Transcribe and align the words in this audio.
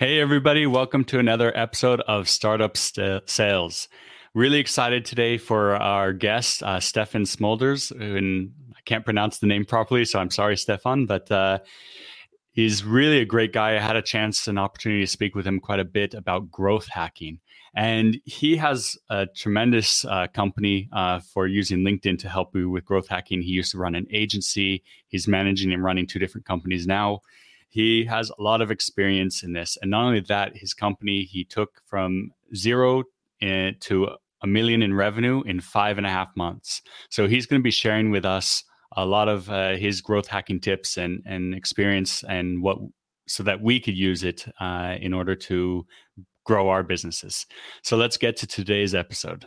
Hey, 0.00 0.18
everybody, 0.18 0.66
welcome 0.66 1.04
to 1.04 1.18
another 1.18 1.54
episode 1.54 2.00
of 2.08 2.26
Startup 2.26 2.74
St- 2.74 3.28
Sales. 3.28 3.86
Really 4.32 4.58
excited 4.58 5.04
today 5.04 5.36
for 5.36 5.76
our 5.76 6.14
guest, 6.14 6.62
uh, 6.62 6.80
Stefan 6.80 7.24
Smulders. 7.24 7.90
And 7.90 8.50
I 8.74 8.80
can't 8.86 9.04
pronounce 9.04 9.40
the 9.40 9.46
name 9.46 9.66
properly, 9.66 10.06
so 10.06 10.18
I'm 10.18 10.30
sorry, 10.30 10.56
Stefan, 10.56 11.04
but 11.04 11.30
uh, 11.30 11.58
he's 12.52 12.82
really 12.82 13.18
a 13.18 13.26
great 13.26 13.52
guy. 13.52 13.76
I 13.76 13.78
had 13.78 13.94
a 13.94 14.00
chance, 14.00 14.48
an 14.48 14.56
opportunity 14.56 15.02
to 15.02 15.06
speak 15.06 15.34
with 15.34 15.46
him 15.46 15.60
quite 15.60 15.80
a 15.80 15.84
bit 15.84 16.14
about 16.14 16.50
growth 16.50 16.88
hacking. 16.88 17.38
And 17.74 18.18
he 18.24 18.56
has 18.56 18.96
a 19.10 19.26
tremendous 19.26 20.06
uh, 20.06 20.28
company 20.32 20.88
uh, 20.94 21.20
for 21.20 21.46
using 21.46 21.80
LinkedIn 21.80 22.18
to 22.20 22.28
help 22.30 22.56
you 22.56 22.70
with 22.70 22.86
growth 22.86 23.08
hacking. 23.08 23.42
He 23.42 23.50
used 23.50 23.72
to 23.72 23.78
run 23.78 23.94
an 23.94 24.06
agency, 24.10 24.82
he's 25.08 25.28
managing 25.28 25.74
and 25.74 25.84
running 25.84 26.06
two 26.06 26.18
different 26.18 26.46
companies 26.46 26.86
now 26.86 27.20
he 27.70 28.04
has 28.04 28.30
a 28.30 28.42
lot 28.42 28.60
of 28.60 28.70
experience 28.70 29.42
in 29.42 29.52
this. 29.52 29.78
And 29.80 29.90
not 29.90 30.04
only 30.04 30.20
that, 30.20 30.56
his 30.56 30.74
company 30.74 31.22
he 31.22 31.44
took 31.44 31.70
from 31.86 32.32
zero 32.54 33.04
in, 33.40 33.76
to 33.80 34.10
a 34.42 34.46
million 34.46 34.82
in 34.82 34.94
revenue 34.94 35.42
in 35.46 35.60
five 35.60 35.96
and 35.96 36.06
a 36.06 36.10
half 36.10 36.28
months. 36.36 36.82
So 37.10 37.28
he's 37.28 37.46
going 37.46 37.60
to 37.60 37.64
be 37.64 37.70
sharing 37.70 38.10
with 38.10 38.24
us 38.24 38.64
a 38.96 39.06
lot 39.06 39.28
of 39.28 39.48
uh, 39.50 39.76
his 39.76 40.00
growth 40.00 40.26
hacking 40.26 40.60
tips 40.60 40.96
and 40.96 41.22
and 41.24 41.54
experience 41.54 42.24
and 42.24 42.60
what 42.60 42.78
so 43.28 43.44
that 43.44 43.60
we 43.60 43.78
could 43.78 43.96
use 43.96 44.24
it 44.24 44.44
uh, 44.60 44.96
in 45.00 45.14
order 45.14 45.36
to 45.36 45.86
grow 46.44 46.68
our 46.68 46.82
businesses. 46.82 47.46
So 47.84 47.96
let's 47.96 48.16
get 48.16 48.36
to 48.38 48.46
today's 48.46 48.94
episode. 48.94 49.46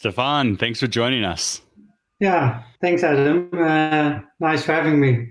Stefan, 0.00 0.56
thanks 0.56 0.80
for 0.80 0.86
joining 0.86 1.24
us. 1.24 1.60
Yeah, 2.20 2.62
thanks, 2.80 3.04
Adam. 3.04 3.50
Uh, 3.52 4.20
nice 4.40 4.64
for 4.64 4.72
having 4.72 4.98
me. 4.98 5.28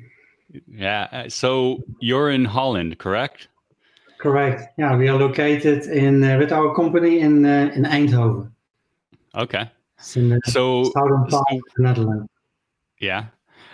Yeah, 0.68 1.08
uh, 1.12 1.28
so 1.28 1.80
you're 2.00 2.30
in 2.30 2.46
Holland, 2.46 3.00
correct? 3.00 3.48
Correct. 4.20 4.62
Yeah, 4.78 4.96
we 4.96 5.08
are 5.10 5.18
located 5.18 5.88
in 5.88 6.24
uh, 6.24 6.38
with 6.38 6.52
our 6.52 6.76
company 6.76 7.20
in 7.20 7.48
uh, 7.48 7.72
in 7.74 7.82
Eindhoven. 7.82 8.52
Okay. 9.34 9.72
In 10.16 10.40
so 10.46 10.84
southern 10.84 11.26
part 11.26 11.32
so, 11.32 11.58
of 11.58 11.62
the 11.76 11.82
Netherlands. 11.82 12.30
Yeah. 13.00 13.26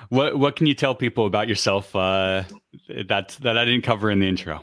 What 0.08 0.40
what 0.40 0.56
can 0.56 0.66
you 0.66 0.76
tell 0.76 0.96
people 0.96 1.26
about 1.26 1.50
yourself 1.50 1.94
uh, 1.94 2.44
that 2.88 3.38
that 3.42 3.58
I 3.58 3.66
didn't 3.66 3.84
cover 3.84 4.10
in 4.12 4.20
the 4.20 4.30
intro? 4.30 4.62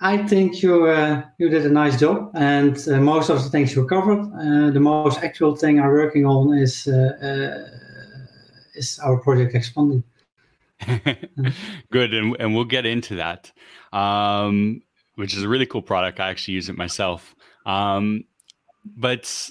I 0.00 0.18
think 0.28 0.62
you 0.62 0.86
uh, 0.86 1.22
you 1.38 1.48
did 1.48 1.66
a 1.66 1.70
nice 1.70 1.98
job, 1.98 2.30
and 2.34 2.76
uh, 2.88 3.00
most 3.00 3.30
of 3.30 3.42
the 3.42 3.50
things 3.50 3.74
you 3.74 3.84
covered. 3.86 4.20
Uh, 4.20 4.70
the 4.70 4.80
most 4.80 5.22
actual 5.22 5.56
thing 5.56 5.80
I'm 5.80 5.88
working 5.88 6.24
on 6.24 6.56
is 6.56 6.86
uh, 6.86 7.18
uh, 7.20 8.78
is 8.78 9.00
our 9.00 9.18
project 9.18 9.54
Expandi. 9.54 10.04
Good, 11.90 12.14
and 12.14 12.36
and 12.38 12.54
we'll 12.54 12.64
get 12.64 12.86
into 12.86 13.16
that, 13.16 13.50
um, 13.92 14.82
which 15.16 15.34
is 15.34 15.42
a 15.42 15.48
really 15.48 15.66
cool 15.66 15.82
product. 15.82 16.20
I 16.20 16.30
actually 16.30 16.54
use 16.54 16.68
it 16.68 16.76
myself. 16.76 17.34
Um, 17.66 18.22
but 18.84 19.50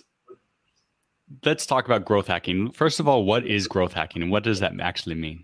let's 1.44 1.66
talk 1.66 1.86
about 1.86 2.06
growth 2.06 2.28
hacking. 2.28 2.72
First 2.72 3.02
of 3.02 3.08
all, 3.08 3.26
what 3.26 3.46
is 3.46 3.68
growth 3.68 3.92
hacking, 3.92 4.22
and 4.22 4.32
what 4.32 4.44
does 4.44 4.62
that 4.62 4.80
actually 4.80 5.16
mean? 5.16 5.44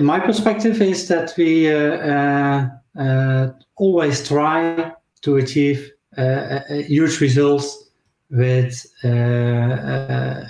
My 0.00 0.20
perspective, 0.20 0.82
is 0.82 1.08
that 1.08 1.32
we 1.38 1.72
uh, 1.72 2.68
uh, 2.98 3.52
always 3.76 4.26
try 4.26 4.92
to 5.22 5.36
achieve 5.36 5.90
uh, 6.16 6.60
huge 6.68 7.20
results 7.20 7.90
with 8.30 8.86
uh, 9.04 10.44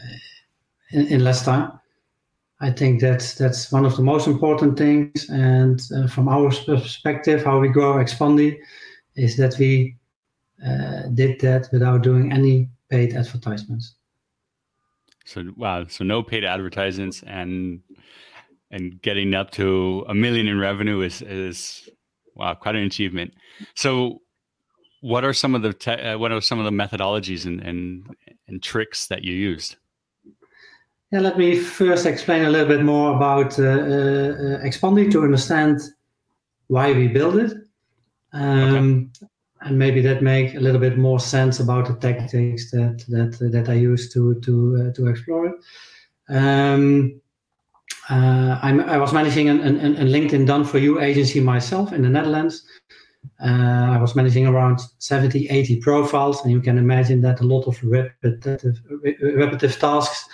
in, 0.90 1.06
in, 1.08 1.24
less 1.24 1.44
time. 1.44 1.72
I 2.60 2.70
think 2.70 3.00
that's 3.00 3.34
that's 3.34 3.70
one 3.70 3.84
of 3.84 3.96
the 3.96 4.02
most 4.02 4.26
important 4.26 4.78
things. 4.78 5.28
And 5.28 5.80
uh, 5.94 6.06
from 6.08 6.28
our 6.28 6.50
perspective, 6.50 7.44
how 7.44 7.60
we 7.60 7.68
grow 7.68 7.94
Expandi 7.94 8.58
is 9.14 9.36
that 9.36 9.56
we 9.58 9.96
uh, 10.64 11.02
did 11.14 11.40
that 11.40 11.68
without 11.72 12.02
doing 12.02 12.32
any 12.32 12.68
paid 12.90 13.14
advertisements. 13.14 13.94
So 15.24 15.44
wow, 15.56 15.86
so 15.88 16.04
no 16.04 16.22
paid 16.22 16.44
advertisements 16.44 17.22
and 17.26 17.80
and 18.70 19.00
getting 19.02 19.34
up 19.34 19.50
to 19.52 20.04
a 20.08 20.14
million 20.14 20.48
in 20.48 20.58
revenue 20.58 21.00
is 21.00 21.22
is 21.22 21.88
Wow, 22.36 22.54
quite 22.54 22.76
an 22.76 22.84
achievement. 22.84 23.32
So, 23.74 24.20
what 25.00 25.24
are 25.24 25.32
some 25.32 25.54
of 25.54 25.62
the 25.62 25.72
te- 25.72 25.92
uh, 25.92 26.18
what 26.18 26.32
are 26.32 26.40
some 26.40 26.58
of 26.58 26.66
the 26.66 26.70
methodologies 26.70 27.46
and, 27.46 27.60
and 27.60 28.14
and 28.46 28.62
tricks 28.62 29.06
that 29.06 29.24
you 29.24 29.32
used? 29.32 29.76
Yeah, 31.10 31.20
let 31.20 31.38
me 31.38 31.56
first 31.56 32.04
explain 32.04 32.44
a 32.44 32.50
little 32.50 32.68
bit 32.68 32.84
more 32.84 33.16
about 33.16 33.58
uh, 33.58 33.62
uh, 33.62 34.64
Expandi 34.64 35.10
to 35.12 35.22
understand 35.22 35.80
why 36.66 36.92
we 36.92 37.08
build 37.08 37.36
it, 37.36 37.56
um, 38.32 39.10
okay. 39.22 39.28
and 39.62 39.78
maybe 39.78 40.02
that 40.02 40.20
make 40.22 40.54
a 40.56 40.60
little 40.60 40.80
bit 40.80 40.98
more 40.98 41.20
sense 41.20 41.58
about 41.58 41.86
the 41.86 41.94
tactics 41.94 42.70
that 42.72 43.02
that 43.08 43.38
that 43.50 43.70
I 43.70 43.74
use 43.74 44.12
to 44.12 44.38
to 44.40 44.88
uh, 44.88 44.92
to 44.92 45.06
explore 45.06 45.46
it. 45.46 45.54
Um, 46.28 47.18
uh, 48.08 48.58
i 48.62 48.96
was 48.96 49.12
managing 49.12 49.48
a 49.48 49.54
LinkedIn 49.54 50.46
Done 50.46 50.64
For 50.64 50.78
You 50.78 51.00
agency 51.00 51.40
myself 51.40 51.92
in 51.92 52.02
the 52.02 52.08
Netherlands. 52.08 52.64
Uh, 53.40 53.90
I 53.90 53.98
was 54.00 54.14
managing 54.14 54.46
around 54.46 54.80
70, 54.98 55.48
80 55.48 55.80
profiles, 55.80 56.42
and 56.42 56.52
you 56.52 56.60
can 56.60 56.78
imagine 56.78 57.20
that 57.22 57.40
a 57.40 57.44
lot 57.44 57.66
of 57.66 57.82
repetitive, 57.82 58.80
repetitive 59.20 59.78
tasks. 59.78 60.28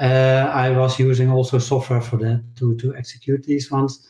Uh, 0.00 0.50
I 0.52 0.70
was 0.70 0.98
using 0.98 1.30
also 1.30 1.58
software 1.58 2.00
for 2.00 2.16
that 2.18 2.44
to, 2.56 2.76
to 2.76 2.94
execute 2.94 3.42
these 3.42 3.70
ones. 3.70 4.06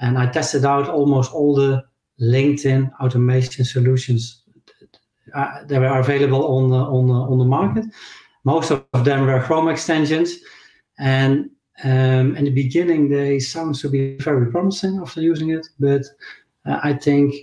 And 0.00 0.18
I 0.18 0.26
tested 0.26 0.64
out 0.64 0.88
almost 0.88 1.32
all 1.32 1.54
the 1.54 1.84
LinkedIn 2.20 2.90
automation 3.00 3.64
solutions 3.64 4.42
uh, 5.34 5.64
that 5.64 5.80
were 5.80 5.98
available 5.98 6.44
on 6.56 6.70
the, 6.70 6.76
on 6.76 7.06
the, 7.06 7.14
on 7.14 7.38
the 7.38 7.44
market. 7.44 7.84
Most 8.44 8.70
of 8.70 9.04
them 9.04 9.26
were 9.26 9.40
Chrome 9.42 9.68
extensions. 9.68 10.38
And 10.98 11.50
um, 11.84 12.36
in 12.36 12.44
the 12.44 12.50
beginning, 12.50 13.08
they 13.08 13.38
sound 13.38 13.76
to 13.76 13.88
be 13.88 14.16
very 14.18 14.50
promising 14.50 14.98
after 15.00 15.20
using 15.20 15.50
it, 15.50 15.66
but 15.78 16.02
uh, 16.66 16.80
I 16.82 16.92
think, 16.94 17.34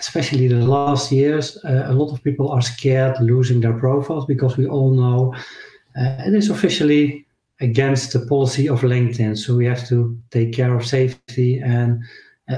especially 0.00 0.48
the 0.48 0.66
last 0.66 1.12
years, 1.12 1.56
uh, 1.64 1.84
a 1.86 1.92
lot 1.92 2.12
of 2.12 2.24
people 2.24 2.50
are 2.50 2.60
scared 2.60 3.20
losing 3.20 3.60
their 3.60 3.78
profiles 3.78 4.26
because 4.26 4.56
we 4.56 4.66
all 4.66 4.92
know 4.92 5.34
uh, 5.96 6.24
it 6.26 6.34
is 6.34 6.50
officially 6.50 7.26
against 7.60 8.12
the 8.12 8.26
policy 8.26 8.68
of 8.68 8.80
LinkedIn. 8.80 9.38
So 9.38 9.56
we 9.56 9.66
have 9.66 9.86
to 9.88 10.18
take 10.30 10.52
care 10.52 10.74
of 10.74 10.84
safety, 10.84 11.60
and 11.60 12.02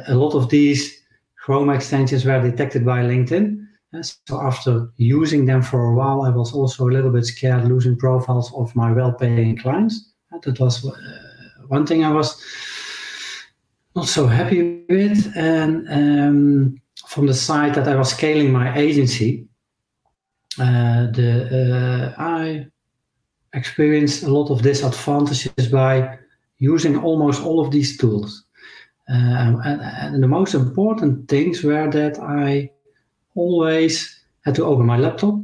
a 0.09 0.15
lot 0.15 0.35
of 0.35 0.49
these 0.49 1.03
Chrome 1.37 1.71
extensions 1.71 2.25
were 2.25 2.43
detected 2.43 2.85
by 2.85 3.03
LinkedIn. 3.03 3.65
So 4.03 4.41
after 4.43 4.89
using 4.97 5.47
them 5.47 5.63
for 5.63 5.85
a 5.85 5.95
while, 5.95 6.23
I 6.23 6.31
was 6.31 6.53
also 6.53 6.89
a 6.89 6.91
little 6.91 7.13
bit 7.13 7.25
scared 7.25 7.69
losing 7.69 7.97
profiles 7.97 8.53
of 8.55 8.75
my 8.75 8.91
well-paying 8.91 9.59
clients. 9.59 10.13
That 10.43 10.61
was 10.61 10.85
uh, 10.85 10.93
one 11.69 11.87
thing 11.87 12.05
I 12.05 12.13
was 12.13 12.41
not 13.95 14.07
so 14.07 14.27
happy 14.27 14.85
with. 14.89 15.33
And 15.37 15.89
um, 15.89 16.81
from 17.07 17.27
the 17.27 17.35
side 17.35 17.75
that 17.75 17.89
I 17.89 17.97
was 17.97 18.11
scaling 18.11 18.53
my 18.53 18.77
agency, 18.77 19.47
uh, 20.59 21.07
the 21.11 22.15
uh, 22.17 22.23
I 22.23 22.67
experienced 23.53 24.23
a 24.23 24.29
lot 24.29 24.51
of 24.51 24.63
disadvantages 24.63 25.69
by 25.69 26.19
using 26.59 26.99
almost 26.99 27.43
all 27.43 27.61
of 27.61 27.71
these 27.71 27.97
tools. 27.97 28.45
Um, 29.09 29.61
and, 29.65 29.81
and, 29.83 30.23
the 30.23 30.29
most 30.29 30.55
important 30.55 31.29
things 31.29 31.63
were 31.63 31.89
that 31.91 32.19
I 32.19 32.71
always 33.37 34.21
had 34.45 34.57
to 34.57 34.65
open 34.65 34.85
my 34.85 34.97
laptop 34.97 35.39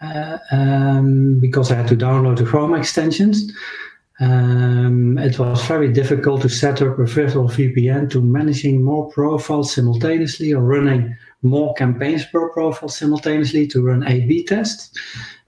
uh, 0.00 0.38
um, 0.50 1.38
because 1.38 1.70
I 1.70 1.74
had 1.74 1.88
to 1.88 1.96
download 1.96 2.38
the 2.38 2.46
Chrome 2.46 2.74
extensions. 2.74 3.52
Um, 4.20 5.18
it 5.18 5.38
was 5.38 5.64
very 5.66 5.92
difficult 5.92 6.42
to 6.42 6.48
set 6.48 6.82
up 6.82 6.98
a 6.98 7.06
virtual 7.06 7.48
VPN 7.48 8.10
to 8.10 8.20
managing 8.20 8.82
more 8.82 9.10
profiles 9.10 9.72
simultaneously 9.72 10.52
or 10.52 10.62
running 10.62 11.16
more 11.42 11.74
campaigns 11.74 12.24
per 12.26 12.48
profile 12.50 12.88
simultaneously 12.88 13.66
to 13.68 13.82
run 13.82 14.06
A/B 14.06 14.44
tests. 14.44 14.90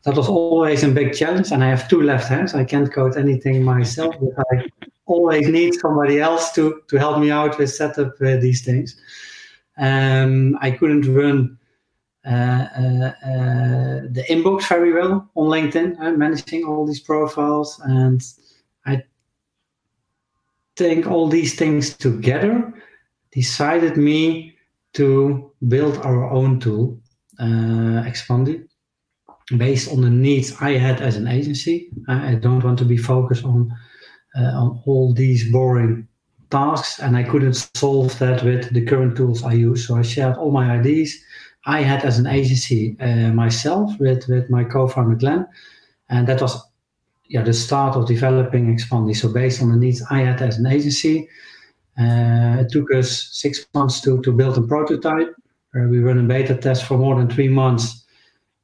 that 0.05 0.17
was 0.17 0.29
always 0.29 0.85
a 0.85 0.89
big 0.89 1.15
challenge. 1.15 1.51
And 1.51 1.65
I 1.65 1.69
have 1.69 1.89
two 1.89 2.03
left 2.03 2.29
hands. 2.29 2.55
I 2.55 2.65
can't 2.65 2.93
code 2.93 3.17
anything 3.17 3.63
myself, 3.63 4.15
but 4.21 4.45
I 4.53 4.67
always 5.07 5.49
need 5.49 5.75
somebody 5.75 6.21
else 6.21 6.53
to, 6.53 6.83
to 6.89 6.97
help 6.99 7.19
me 7.19 7.31
out 7.31 7.59
with 7.59 7.73
setup 7.73 8.15
uh, 8.21 8.37
these 8.37 8.63
things. 8.65 9.01
Um, 9.79 10.59
I 10.61 10.71
couldn't 10.71 11.13
run 11.13 11.59
uh, 12.27 12.31
uh, 12.31 13.13
uh, 13.23 14.01
the 14.11 14.25
inbox 14.29 14.69
very 14.69 14.93
well 14.93 15.29
on 15.35 15.49
LinkedIn, 15.49 16.01
uh, 16.01 16.13
managing 16.13 16.65
all 16.65 16.87
these 16.87 17.01
profiles. 17.01 17.81
And 17.85 18.23
think 20.77 21.07
all 21.07 21.29
these 21.29 21.55
things 21.55 21.97
together 21.97 22.73
decided 23.33 23.97
me 23.97 24.57
to 24.95 25.53
build 25.69 25.99
our 25.99 26.31
own 26.31 26.61
tool, 26.61 27.01
uh, 27.41 28.05
Expandi, 28.07 28.67
based 29.57 29.91
on 29.91 30.01
the 30.01 30.11
needs 30.11 30.55
I 30.61 30.73
had 30.73 31.01
as 31.01 31.17
an 31.17 31.29
agency. 31.29 31.91
I 32.09 32.35
don't 32.35 32.65
want 32.65 32.79
to 32.79 32.85
be 32.85 32.97
focused 32.97 33.45
on 33.45 33.75
uh, 34.37 34.53
on 34.63 34.83
all 34.87 35.15
these 35.15 35.51
boring 35.53 36.09
tasks, 36.51 37.01
and 37.01 37.17
I 37.17 37.23
couldn't 37.23 37.55
solve 37.55 38.19
that 38.19 38.43
with 38.43 38.73
the 38.73 38.85
current 38.85 39.17
tools 39.17 39.45
I 39.45 39.53
use. 39.53 39.87
So 39.87 39.97
I 39.97 40.03
shared 40.03 40.37
all 40.37 40.51
my 40.51 40.71
ideas 40.71 41.15
I 41.67 41.83
had 41.83 42.05
as 42.05 42.19
an 42.19 42.27
agency 42.27 42.97
uh, 43.01 43.33
myself 43.33 43.93
with 43.99 44.27
with 44.29 44.51
my 44.51 44.65
co-founder 44.65 45.17
Glenn, 45.17 45.47
and 46.09 46.27
that 46.27 46.41
was 46.41 46.61
yeah 47.29 47.43
the 47.43 47.53
start 47.53 47.97
of 47.97 48.07
developing 48.07 48.75
Expandi. 48.75 49.17
So 49.17 49.33
based 49.33 49.63
on 49.63 49.71
the 49.71 49.77
needs 49.77 50.03
I 50.11 50.21
had 50.21 50.43
as 50.43 50.59
an 50.59 50.67
agency, 50.67 51.29
uh, 51.99 52.59
it 52.61 52.71
took 52.71 52.93
us 52.93 53.29
six 53.33 53.67
months 53.75 54.01
to 54.03 54.21
to 54.23 54.33
build 54.33 54.59
a 54.59 54.63
prototype. 54.63 55.35
We 55.75 55.99
ran 55.99 56.19
a 56.19 56.23
beta 56.23 56.55
test 56.55 56.85
for 56.85 56.97
more 56.97 57.17
than 57.17 57.29
three 57.29 57.49
months 57.49 58.05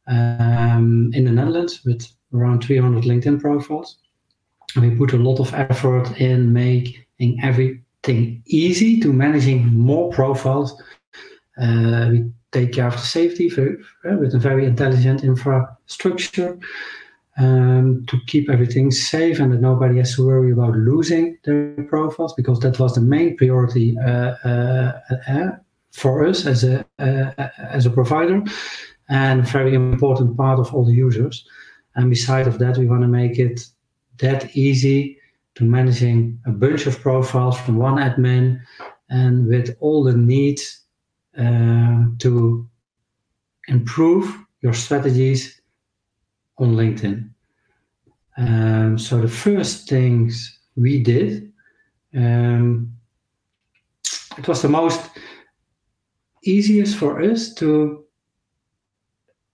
um, 0.07 1.11
in 1.13 1.25
the 1.25 1.33
Netherlands 1.33 1.81
with 1.85 2.07
around 2.33 2.63
300 2.63 3.05
LinkedIn 3.05 3.41
profiles. 3.41 3.99
And 4.75 4.89
we 4.89 4.97
put 4.97 5.13
a 5.13 5.17
lot 5.17 5.41
of 5.41 5.53
effort 5.55 6.21
in 6.21 6.53
making 6.53 7.39
everything 7.43 8.43
easy 8.47 9.01
to 9.01 9.13
managing 9.13 9.67
more 9.67 10.11
profiles. 10.13 10.81
Uh, 11.61 12.09
we 12.11 12.31
take 12.53 12.73
care 12.73 12.87
of 12.87 12.95
the 12.95 12.99
safety 12.99 13.49
for, 13.49 13.73
uh, 14.09 14.17
with 14.17 14.35
a 14.35 14.39
very 14.39 14.67
intelligent 14.67 15.25
infrastructure 15.25 16.59
um, 17.39 18.05
to 18.07 18.19
keep 18.27 18.51
everything 18.51 18.91
safe 18.91 19.39
and 19.39 19.53
that 19.53 19.61
nobody 19.61 19.99
has 19.99 20.17
to 20.17 20.27
worry 20.27 20.53
about 20.53 20.75
losing 20.75 21.39
their 21.45 21.75
profiles 21.89 22.35
because 22.35 22.61
that 22.61 22.79
was 22.79 22.95
the 22.95 23.01
main 23.01 23.37
priority 23.37 23.97
uh, 23.99 24.35
uh, 24.45 25.01
uh 25.29 25.51
for 25.93 26.27
us 26.27 26.47
as 26.47 26.63
a 26.65 26.85
uh, 26.99 27.49
as 27.59 27.87
a 27.87 27.91
provider 27.91 28.43
and 29.09 29.47
very 29.49 29.75
important 29.75 30.37
part 30.37 30.59
of 30.59 30.73
all 30.73 30.85
the 30.85 30.93
users. 30.93 31.45
And 31.97 32.09
beside 32.09 32.47
of 32.47 32.59
that, 32.61 32.79
we 32.79 32.87
want 32.87 33.03
to 33.03 33.09
make 33.09 33.39
it 33.39 33.67
that 34.19 34.57
easy 34.57 35.19
to 35.57 35.65
managing 35.65 36.39
a 36.47 36.51
bunch 36.51 36.87
of 36.87 37.01
profiles 37.01 37.59
from 37.61 37.77
one 37.77 37.97
admin 37.97 38.61
and 39.09 39.47
with 39.49 39.77
all 39.81 40.05
the 40.05 40.17
needs 40.17 40.81
uh, 41.37 42.05
to 42.19 42.69
improve 43.67 44.39
your 44.63 44.73
strategies 44.73 45.60
on 46.61 46.77
LinkedIn. 46.77 47.29
Um, 48.37 48.99
so 48.99 49.21
the 49.21 49.29
first 49.29 49.89
things 49.89 50.61
we 50.77 51.03
did, 51.03 51.53
um, 52.15 52.93
it 54.39 54.47
was 54.47 54.63
the 54.63 54.69
most 54.69 55.11
easiest 56.45 56.97
for 56.97 57.21
us 57.21 57.53
to. 57.55 58.05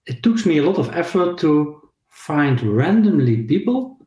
It 0.05 0.23
took 0.23 0.45
me 0.45 0.59
a 0.59 0.63
lot 0.63 0.77
of 0.77 0.95
effort 0.95 1.37
to 1.39 1.81
find 2.09 2.61
randomly 2.61 3.43
people 3.43 3.97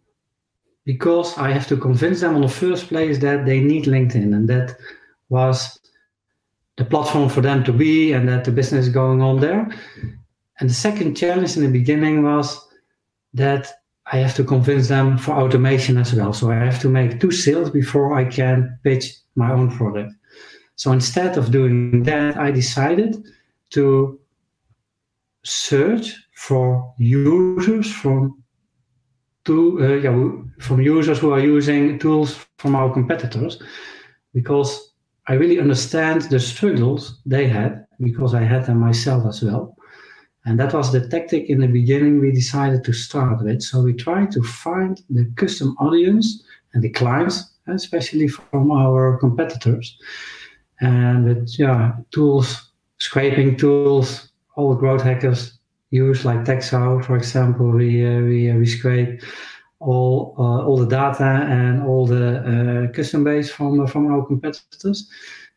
because 0.86 1.36
I 1.36 1.50
have 1.50 1.66
to 1.68 1.76
convince 1.76 2.20
them 2.20 2.36
on 2.36 2.40
the 2.40 2.48
first 2.48 2.88
place 2.88 3.18
that 3.18 3.44
they 3.44 3.60
need 3.60 3.84
LinkedIn, 3.84 4.34
and 4.34 4.48
that 4.48 4.76
was 5.28 5.78
the 6.76 6.84
platform 6.86 7.28
for 7.28 7.42
them 7.42 7.62
to 7.64 7.72
be 7.72 8.12
and 8.12 8.26
that 8.28 8.44
the 8.44 8.50
business 8.50 8.86
is 8.86 8.92
going 8.92 9.20
on 9.20 9.40
there. 9.40 9.68
And 10.58 10.70
the 10.70 10.74
second 10.74 11.14
challenge 11.14 11.56
in 11.56 11.62
the 11.62 11.68
beginning 11.68 12.22
was 12.22 12.69
that 13.34 13.72
I 14.12 14.16
have 14.18 14.34
to 14.34 14.44
convince 14.44 14.88
them 14.88 15.18
for 15.18 15.32
automation 15.32 15.96
as 15.96 16.12
well. 16.14 16.32
So 16.32 16.50
I 16.50 16.56
have 16.56 16.80
to 16.80 16.88
make 16.88 17.20
two 17.20 17.30
sales 17.30 17.70
before 17.70 18.14
I 18.14 18.24
can 18.24 18.78
pitch 18.82 19.14
my 19.36 19.52
own 19.52 19.70
product. 19.76 20.12
So 20.76 20.92
instead 20.92 21.36
of 21.38 21.50
doing 21.50 22.02
that, 22.04 22.36
I 22.36 22.50
decided 22.50 23.24
to 23.70 24.18
search 25.44 26.14
for 26.34 26.94
users 26.98 27.92
from 27.92 28.42
to 29.44 29.78
uh, 29.80 29.94
yeah, 29.94 30.32
from 30.58 30.80
users 30.80 31.18
who 31.18 31.32
are 31.32 31.40
using 31.40 31.98
tools 31.98 32.44
from 32.58 32.74
our 32.74 32.92
competitors 32.92 33.62
because 34.34 34.92
I 35.28 35.34
really 35.34 35.60
understand 35.60 36.22
the 36.22 36.40
struggles 36.40 37.20
they 37.24 37.46
had 37.48 37.86
because 38.00 38.34
I 38.34 38.42
had 38.42 38.66
them 38.66 38.80
myself 38.80 39.26
as 39.26 39.42
well. 39.42 39.76
And 40.44 40.58
that 40.58 40.72
was 40.72 40.90
the 40.90 41.06
tactic 41.06 41.50
in 41.50 41.60
the 41.60 41.66
beginning 41.66 42.20
we 42.20 42.32
decided 42.32 42.82
to 42.84 42.92
start 42.92 43.42
with. 43.42 43.62
So 43.62 43.82
we 43.82 43.92
tried 43.92 44.30
to 44.32 44.42
find 44.42 45.00
the 45.10 45.30
custom 45.36 45.76
audience 45.78 46.42
and 46.72 46.82
the 46.82 46.88
clients, 46.88 47.50
especially 47.66 48.28
from 48.28 48.70
our 48.70 49.18
competitors. 49.18 49.98
And 50.80 51.24
with 51.26 51.58
yeah, 51.58 51.92
tools, 52.10 52.70
scraping 52.98 53.56
tools, 53.56 54.30
all 54.56 54.74
growth 54.74 55.02
hackers 55.02 55.58
use, 55.90 56.24
like 56.24 56.44
TexAu, 56.44 57.04
for 57.04 57.16
example, 57.16 57.70
we, 57.70 58.06
uh, 58.06 58.20
we, 58.20 58.50
uh, 58.50 58.54
we 58.56 58.66
scrape 58.66 59.20
all 59.80 60.34
uh, 60.38 60.64
all 60.64 60.76
the 60.76 60.86
data 60.86 61.24
and 61.24 61.82
all 61.82 62.06
the 62.06 62.88
uh, 62.88 62.92
custom 62.92 63.24
base 63.24 63.50
from 63.50 63.80
uh, 63.80 63.86
from 63.86 64.06
our 64.12 64.24
competitors. 64.26 65.08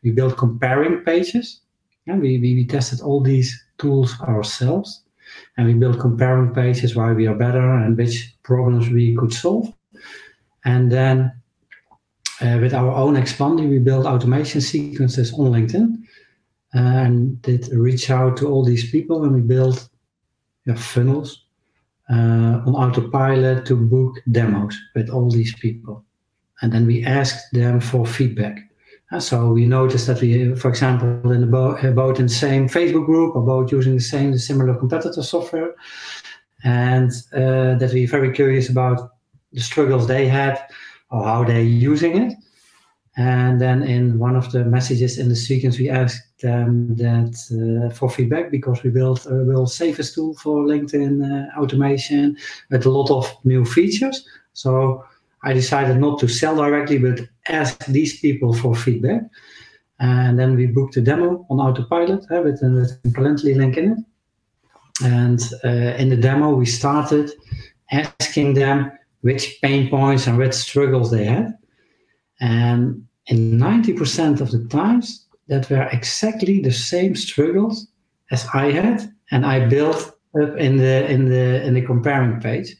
We 0.02 0.10
build 0.10 0.36
comparing 0.36 1.04
pages. 1.04 1.60
And 2.06 2.20
we, 2.20 2.38
we, 2.38 2.54
we 2.54 2.66
tested 2.66 3.00
all 3.00 3.20
these 3.20 3.64
tools 3.78 4.18
ourselves, 4.20 5.02
and 5.56 5.66
we 5.66 5.74
built 5.74 6.00
comparing 6.00 6.54
pages 6.54 6.94
why 6.94 7.12
we 7.12 7.26
are 7.26 7.34
better 7.34 7.72
and 7.72 7.96
which 7.96 8.34
problems 8.42 8.88
we 8.88 9.16
could 9.16 9.32
solve. 9.32 9.72
And 10.64 10.90
then 10.90 11.32
uh, 12.40 12.58
with 12.60 12.74
our 12.74 12.92
own 12.92 13.14
Expandi, 13.14 13.68
we 13.68 13.78
built 13.78 14.06
automation 14.06 14.60
sequences 14.60 15.32
on 15.34 15.52
LinkedIn 15.52 16.02
and 16.72 17.40
did 17.42 17.68
reach 17.68 18.10
out 18.10 18.36
to 18.38 18.48
all 18.48 18.64
these 18.64 18.90
people, 18.90 19.24
and 19.24 19.34
we 19.34 19.40
built 19.40 19.88
yeah, 20.66 20.74
funnels 20.74 21.44
uh, 22.10 22.60
on 22.66 22.74
autopilot 22.74 23.66
to 23.66 23.76
book 23.76 24.16
demos 24.30 24.76
with 24.94 25.08
all 25.10 25.30
these 25.30 25.54
people. 25.54 26.04
And 26.60 26.72
then 26.72 26.86
we 26.86 27.04
asked 27.04 27.52
them 27.52 27.80
for 27.80 28.06
feedback. 28.06 28.58
So 29.18 29.52
we 29.52 29.66
noticed 29.66 30.06
that 30.06 30.20
we, 30.20 30.54
for 30.54 30.68
example, 30.68 31.30
in 31.30 31.42
about, 31.42 31.82
bo- 31.94 32.10
uh, 32.10 32.14
in 32.14 32.26
the 32.26 32.28
same 32.28 32.68
Facebook 32.68 33.06
group 33.06 33.36
about 33.36 33.70
using 33.70 33.94
the 33.94 34.00
same, 34.00 34.36
similar 34.38 34.74
competitor 34.74 35.22
software, 35.22 35.74
and 36.64 37.10
uh, 37.32 37.74
that 37.78 37.90
we're 37.92 38.08
very 38.08 38.32
curious 38.32 38.68
about 38.68 39.10
the 39.52 39.60
struggles 39.60 40.06
they 40.06 40.26
had 40.26 40.58
or 41.10 41.24
how 41.24 41.44
they're 41.44 41.62
using 41.62 42.16
it. 42.16 42.34
And 43.16 43.60
then 43.60 43.82
in 43.84 44.18
one 44.18 44.34
of 44.34 44.50
the 44.50 44.64
messages 44.64 45.18
in 45.18 45.28
the 45.28 45.36
sequence, 45.36 45.78
we 45.78 45.88
asked 45.88 46.40
them 46.40 46.96
that 46.96 47.36
uh, 47.52 47.94
for 47.94 48.10
feedback 48.10 48.50
because 48.50 48.82
we 48.82 48.90
built 48.90 49.26
a 49.26 49.34
real 49.34 49.66
safest 49.66 50.14
tool 50.14 50.34
for 50.34 50.64
LinkedIn 50.64 51.22
uh, 51.22 51.60
automation 51.60 52.36
with 52.70 52.86
a 52.86 52.90
lot 52.90 53.10
of 53.10 53.32
new 53.44 53.64
features. 53.64 54.26
So 54.52 55.04
I 55.44 55.52
decided 55.52 55.98
not 55.98 56.18
to 56.20 56.28
sell 56.28 56.56
directly, 56.56 56.98
but 56.98 57.20
ask 57.48 57.84
these 57.86 58.20
people 58.20 58.54
for 58.54 58.74
feedback. 58.74 59.22
And 60.00 60.38
then 60.38 60.56
we 60.56 60.66
booked 60.66 60.96
a 60.96 61.00
demo 61.00 61.46
on 61.50 61.60
Autopilot 61.60 62.24
uh, 62.30 62.42
with, 62.42 62.60
with 62.62 62.90
a 63.04 63.08
Calendly 63.08 63.56
link 63.56 63.76
in 63.76 63.92
it. 63.92 63.98
And 65.04 65.40
uh, 65.64 65.96
in 65.98 66.08
the 66.08 66.16
demo, 66.16 66.54
we 66.54 66.66
started 66.66 67.30
asking 67.92 68.54
them 68.54 68.90
which 69.20 69.58
pain 69.62 69.88
points 69.88 70.26
and 70.26 70.38
which 70.38 70.54
struggles 70.54 71.10
they 71.10 71.24
had. 71.24 71.56
And 72.40 73.06
in 73.26 73.58
90% 73.58 74.40
of 74.40 74.50
the 74.50 74.66
times, 74.68 75.24
that 75.48 75.68
were 75.70 75.88
exactly 75.92 76.60
the 76.60 76.72
same 76.72 77.14
struggles 77.14 77.86
as 78.30 78.46
I 78.54 78.70
had, 78.70 79.12
and 79.30 79.44
I 79.44 79.66
built 79.66 80.16
up 80.40 80.56
in 80.56 80.78
the 80.78 81.08
in 81.10 81.28
the 81.28 81.62
in 81.64 81.74
the 81.74 81.82
comparing 81.82 82.40
page. 82.40 82.76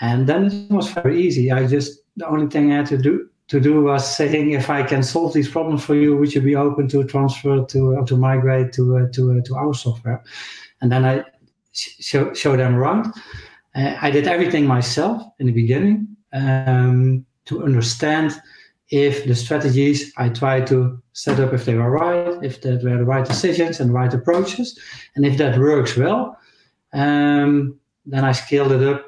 And 0.00 0.26
then 0.26 0.46
it 0.46 0.70
was 0.70 0.90
very 0.90 1.20
easy. 1.22 1.50
I 1.50 1.66
just 1.66 2.00
the 2.16 2.26
only 2.26 2.48
thing 2.48 2.72
I 2.72 2.76
had 2.76 2.86
to 2.86 2.98
do 2.98 3.28
to 3.48 3.60
do 3.60 3.82
was 3.82 4.16
saying 4.16 4.50
if 4.50 4.68
I 4.68 4.82
can 4.82 5.02
solve 5.02 5.32
these 5.32 5.48
problems 5.48 5.84
for 5.84 5.94
you, 5.94 6.16
would 6.16 6.34
you 6.34 6.40
be 6.40 6.56
open 6.56 6.88
to 6.88 7.04
transfer 7.04 7.64
to 7.64 8.04
to 8.04 8.16
migrate 8.16 8.72
to 8.74 8.98
uh, 8.98 9.06
to 9.12 9.38
uh, 9.38 9.40
to 9.42 9.56
our 9.56 9.74
software? 9.74 10.22
And 10.80 10.90
then 10.90 11.04
I 11.04 11.24
show 11.72 12.32
show 12.34 12.56
them 12.56 12.74
around. 12.74 13.06
Uh, 13.74 13.96
I 14.00 14.10
did 14.10 14.26
everything 14.26 14.66
myself 14.66 15.22
in 15.38 15.46
the 15.46 15.52
beginning 15.52 16.08
um, 16.32 17.24
to 17.44 17.64
understand 17.64 18.40
if 18.90 19.26
the 19.26 19.34
strategies 19.34 20.12
I 20.16 20.28
tried 20.28 20.66
to 20.68 21.02
set 21.12 21.40
up, 21.40 21.52
if 21.52 21.64
they 21.64 21.74
were 21.74 21.90
right, 21.90 22.42
if 22.42 22.60
that 22.62 22.84
were 22.84 22.98
the 22.98 23.04
right 23.04 23.24
decisions 23.24 23.80
and 23.80 23.92
right 23.92 24.12
approaches, 24.12 24.78
and 25.14 25.26
if 25.26 25.38
that 25.38 25.58
works 25.58 25.96
well, 25.96 26.38
um, 26.92 27.78
then 28.04 28.24
I 28.24 28.32
scaled 28.32 28.72
it 28.72 28.82
up 28.82 29.04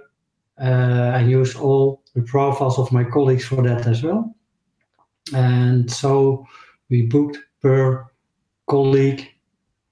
uh, 0.61 1.13
and 1.15 1.31
used 1.31 1.57
all 1.57 2.03
the 2.15 2.23
profiles 2.23 2.79
of 2.79 2.93
my 2.93 3.05
colleagues 3.05 3.45
for 3.45 3.63
that 3.63 3.87
as 3.87 4.03
well. 4.03 4.35
And 5.35 5.91
so 5.91 6.47
we 6.91 7.03
booked 7.03 7.39
per 7.61 8.07
colleague 8.69 9.27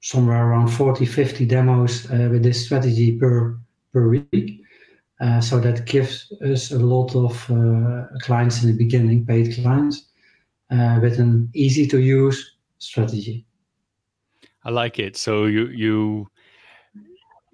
somewhere 0.00 0.48
around 0.48 0.68
40, 0.68 1.04
50 1.04 1.46
demos 1.46 2.10
uh, 2.10 2.28
with 2.30 2.42
this 2.42 2.64
strategy 2.64 3.18
per, 3.18 3.58
per 3.92 4.08
week. 4.08 4.62
Uh, 5.20 5.40
so 5.40 5.58
that 5.58 5.86
gives 5.86 6.30
us 6.42 6.70
a 6.70 6.78
lot 6.78 7.14
of 7.16 7.50
uh, 7.50 8.04
clients 8.20 8.62
in 8.62 8.70
the 8.70 8.76
beginning, 8.76 9.24
paid 9.24 9.54
clients, 9.54 10.08
uh, 10.70 10.98
with 11.00 11.18
an 11.18 11.48
easy 11.54 11.86
to 11.86 12.00
use 12.00 12.56
strategy. 12.78 13.46
I 14.64 14.70
like 14.70 14.98
it. 14.98 15.16
So 15.16 15.46
you 15.46 15.68
you 15.68 16.28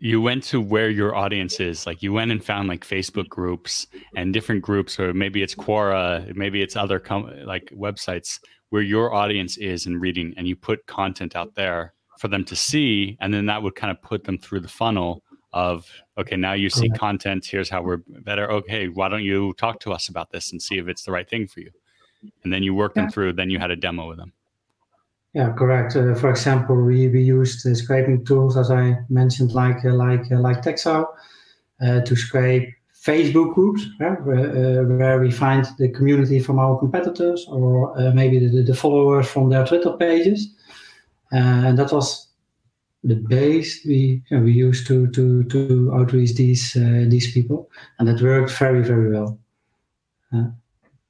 you 0.05 0.21
went 0.21 0.43
to 0.43 0.61
where 0.61 0.91
your 0.91 1.15
audience 1.15 1.61
is. 1.61 1.87
Like 1.87 2.03
you 2.03 2.13
went 2.13 2.33
and 2.33 2.45
found 2.45 2.69
like 2.69 2.85
facebook 2.85 3.29
groups 3.29 3.87
and 4.17 4.35
different 4.35 4.61
groups 4.61 4.99
or 4.99 5.15
maybe 5.15 5.43
it's 5.43 5.55
quora 5.55 6.35
maybe 6.35 6.61
it's 6.61 6.75
other 6.75 6.99
com- 6.99 7.33
like 7.45 7.71
websites 7.73 8.41
where 8.71 8.83
your 8.83 9.15
audience 9.15 9.57
is 9.59 9.87
in 9.87 10.01
reading 10.01 10.35
and 10.37 10.49
you 10.49 10.57
put 10.57 10.85
content 10.87 11.37
out 11.37 11.55
there 11.55 11.95
for 12.19 12.27
them 12.27 12.45
to 12.47 12.57
see 12.57 13.17
and 13.21 13.33
then 13.33 13.47
that 13.47 13.63
would 13.63 13.77
kind 13.77 13.93
of 13.93 14.03
put 14.03 14.25
them 14.25 14.39
through 14.39 14.59
the 14.59 14.67
funnel 14.67 15.23
of 15.53 15.87
okay 16.19 16.37
now 16.37 16.53
you 16.53 16.69
see 16.69 16.89
content 16.91 17.47
here's 17.47 17.71
how 17.71 17.81
we're 17.81 18.01
better 18.25 18.51
oh, 18.51 18.57
okay 18.57 18.89
why 18.89 19.09
don't 19.09 19.23
you 19.23 19.55
talk 19.55 19.79
to 19.79 19.93
us 19.93 20.09
about 20.09 20.33
this 20.33 20.51
and 20.51 20.61
see 20.61 20.79
if 20.79 20.89
it's 20.89 21.05
the 21.05 21.13
right 21.13 21.31
thing 21.31 21.47
for 21.47 21.61
you? 21.61 21.71
And 22.43 22.53
then 22.53 22.65
you 22.65 22.75
work 22.75 22.95
them 22.95 23.09
through 23.09 23.35
then 23.35 23.51
you 23.51 23.61
had 23.61 23.71
a 23.71 23.77
demo 23.77 24.09
with 24.09 24.19
them 24.19 24.33
yeah, 25.35 25.53
correct. 25.53 25.97
Uh, 25.97 26.15
for 26.15 26.31
example, 26.31 26.77
we, 26.77 27.09
we 27.09 27.23
used 27.23 27.67
uh, 27.67 27.75
scraping 27.75 28.25
tools, 28.25 28.57
as 28.57 28.71
I 28.71 28.99
mentioned, 29.09 29.53
like 29.53 29.85
uh, 29.85 29.95
like 29.95 30.31
uh, 30.31 30.39
like 30.39 30.63
TexAu, 30.63 31.07
uh, 31.81 32.01
to 32.03 32.17
scrape 32.17 32.69
Facebook 32.95 33.55
groups, 33.55 33.87
where, 33.97 34.21
uh, 34.21 34.85
where 34.85 35.19
we 35.19 35.31
find 35.31 35.67
the 35.79 35.89
community 35.89 36.39
from 36.39 36.59
our 36.59 36.79
competitors, 36.79 37.47
or 37.49 37.95
maybe 38.15 38.47
the, 38.47 38.63
the 38.63 38.75
followers 38.75 39.27
from 39.27 39.49
their 39.49 39.67
Twitter 39.67 39.93
pages, 39.93 40.55
and 41.33 41.79
that 41.79 41.91
was 41.93 42.29
the 43.03 43.17
base 43.17 43.85
we 43.85 44.23
you 44.31 44.37
know, 44.37 44.45
we 44.45 44.53
used 44.53 44.87
to 44.87 45.09
to 45.09 45.43
to 45.45 45.91
outreach 45.95 46.35
these 46.35 46.75
these 46.75 47.33
people, 47.33 47.71
and 47.99 48.07
that 48.07 48.21
worked 48.21 48.53
very 48.53 48.85
very 48.85 49.11
well. 49.11 49.39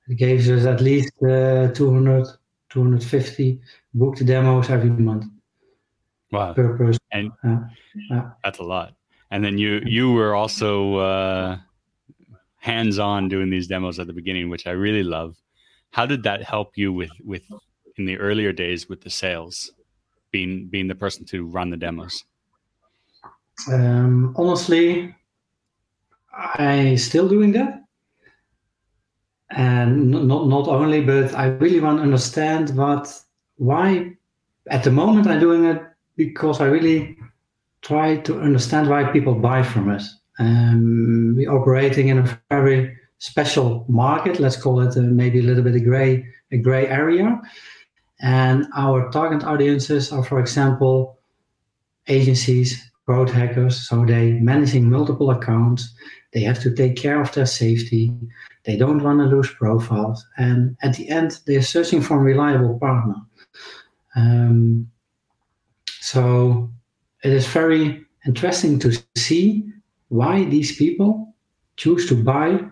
it 0.08 0.14
gave 0.14 0.48
us 0.48 0.64
at 0.64 0.80
least 0.80 1.12
200 1.20 2.26
250 2.70 3.60
booked 3.94 4.24
demos 4.24 4.70
every 4.70 4.90
month. 4.90 5.26
Wow. 6.30 6.54
Per 6.54 6.76
person. 6.76 7.00
And 7.12 7.30
yeah. 8.10 8.30
that's 8.42 8.58
a 8.58 8.62
lot. 8.62 8.94
And 9.30 9.44
then 9.44 9.58
you 9.58 9.80
you 9.84 10.12
were 10.12 10.34
also 10.34 10.96
uh, 10.96 11.58
hands 12.56 12.98
on 12.98 13.28
doing 13.28 13.50
these 13.50 13.66
demos 13.66 13.98
at 13.98 14.06
the 14.06 14.12
beginning, 14.12 14.48
which 14.50 14.66
I 14.66 14.72
really 14.72 15.02
love. 15.02 15.36
How 15.90 16.06
did 16.06 16.22
that 16.22 16.42
help 16.42 16.76
you 16.76 16.92
with 16.92 17.10
with 17.24 17.42
in 17.96 18.06
the 18.06 18.18
earlier 18.18 18.52
days 18.52 18.88
with 18.88 19.02
the 19.02 19.10
sales, 19.10 19.70
being 20.30 20.68
being 20.68 20.88
the 20.88 20.94
person 20.94 21.24
to 21.26 21.46
run 21.46 21.70
the 21.70 21.76
demos? 21.76 22.24
Um, 23.70 24.34
honestly, 24.36 25.14
I 26.32 26.96
still 26.96 27.28
doing 27.28 27.52
that 27.52 27.82
and 29.54 30.10
not 30.10 30.46
not 30.46 30.66
only 30.68 31.00
but 31.02 31.34
i 31.34 31.46
really 31.46 31.80
want 31.80 31.98
to 31.98 32.02
understand 32.02 32.70
what 32.76 33.22
why 33.62 34.10
at 34.70 34.82
the 34.82 34.90
moment 34.90 35.28
i'm 35.28 35.38
doing 35.38 35.64
it 35.64 35.80
because 36.16 36.60
i 36.60 36.66
really 36.66 37.16
try 37.80 38.16
to 38.16 38.40
understand 38.40 38.88
why 38.88 39.04
people 39.04 39.34
buy 39.34 39.62
from 39.62 39.88
us 39.88 40.18
um, 40.40 41.34
we're 41.36 41.52
operating 41.52 42.08
in 42.08 42.18
a 42.18 42.40
very 42.50 42.96
special 43.18 43.84
market 43.88 44.40
let's 44.40 44.56
call 44.56 44.80
it 44.80 44.96
a, 44.96 45.00
maybe 45.00 45.38
a 45.38 45.42
little 45.42 45.62
bit 45.62 45.76
a 45.76 45.80
gray 45.80 46.26
a 46.50 46.58
gray 46.58 46.88
area 46.88 47.40
and 48.20 48.66
our 48.76 49.08
target 49.12 49.44
audiences 49.44 50.10
are 50.10 50.24
for 50.24 50.40
example 50.40 51.18
agencies 52.08 52.90
growth 53.06 53.30
hackers 53.30 53.88
so 53.88 54.04
they 54.04 54.32
managing 54.32 54.90
multiple 54.90 55.30
accounts 55.30 55.94
they 56.32 56.40
have 56.40 56.60
to 56.60 56.74
take 56.74 56.96
care 56.96 57.20
of 57.20 57.32
their 57.32 57.46
safety 57.46 58.12
they 58.64 58.76
don't 58.76 59.02
want 59.02 59.18
to 59.18 59.24
lose 59.24 59.50
profiles. 59.50 60.24
And 60.36 60.76
at 60.82 60.96
the 60.96 61.08
end, 61.08 61.40
they're 61.46 61.62
searching 61.62 62.00
for 62.00 62.16
a 62.16 62.22
reliable 62.22 62.78
partner. 62.78 63.16
Um, 64.16 64.90
so 66.00 66.70
it 67.24 67.32
is 67.32 67.46
very 67.46 68.04
interesting 68.26 68.78
to 68.80 68.92
see 69.16 69.64
why 70.08 70.44
these 70.44 70.76
people 70.76 71.34
choose 71.76 72.08
to 72.08 72.22
buy 72.22 72.64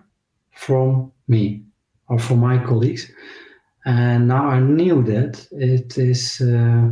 from 0.51 1.11
me 1.27 1.63
or 2.07 2.19
from 2.19 2.39
my 2.39 2.63
colleagues. 2.63 3.11
And 3.85 4.27
now 4.27 4.47
I 4.47 4.59
knew 4.59 5.01
that 5.03 5.47
it 5.51 5.97
is, 5.97 6.39
uh, 6.41 6.89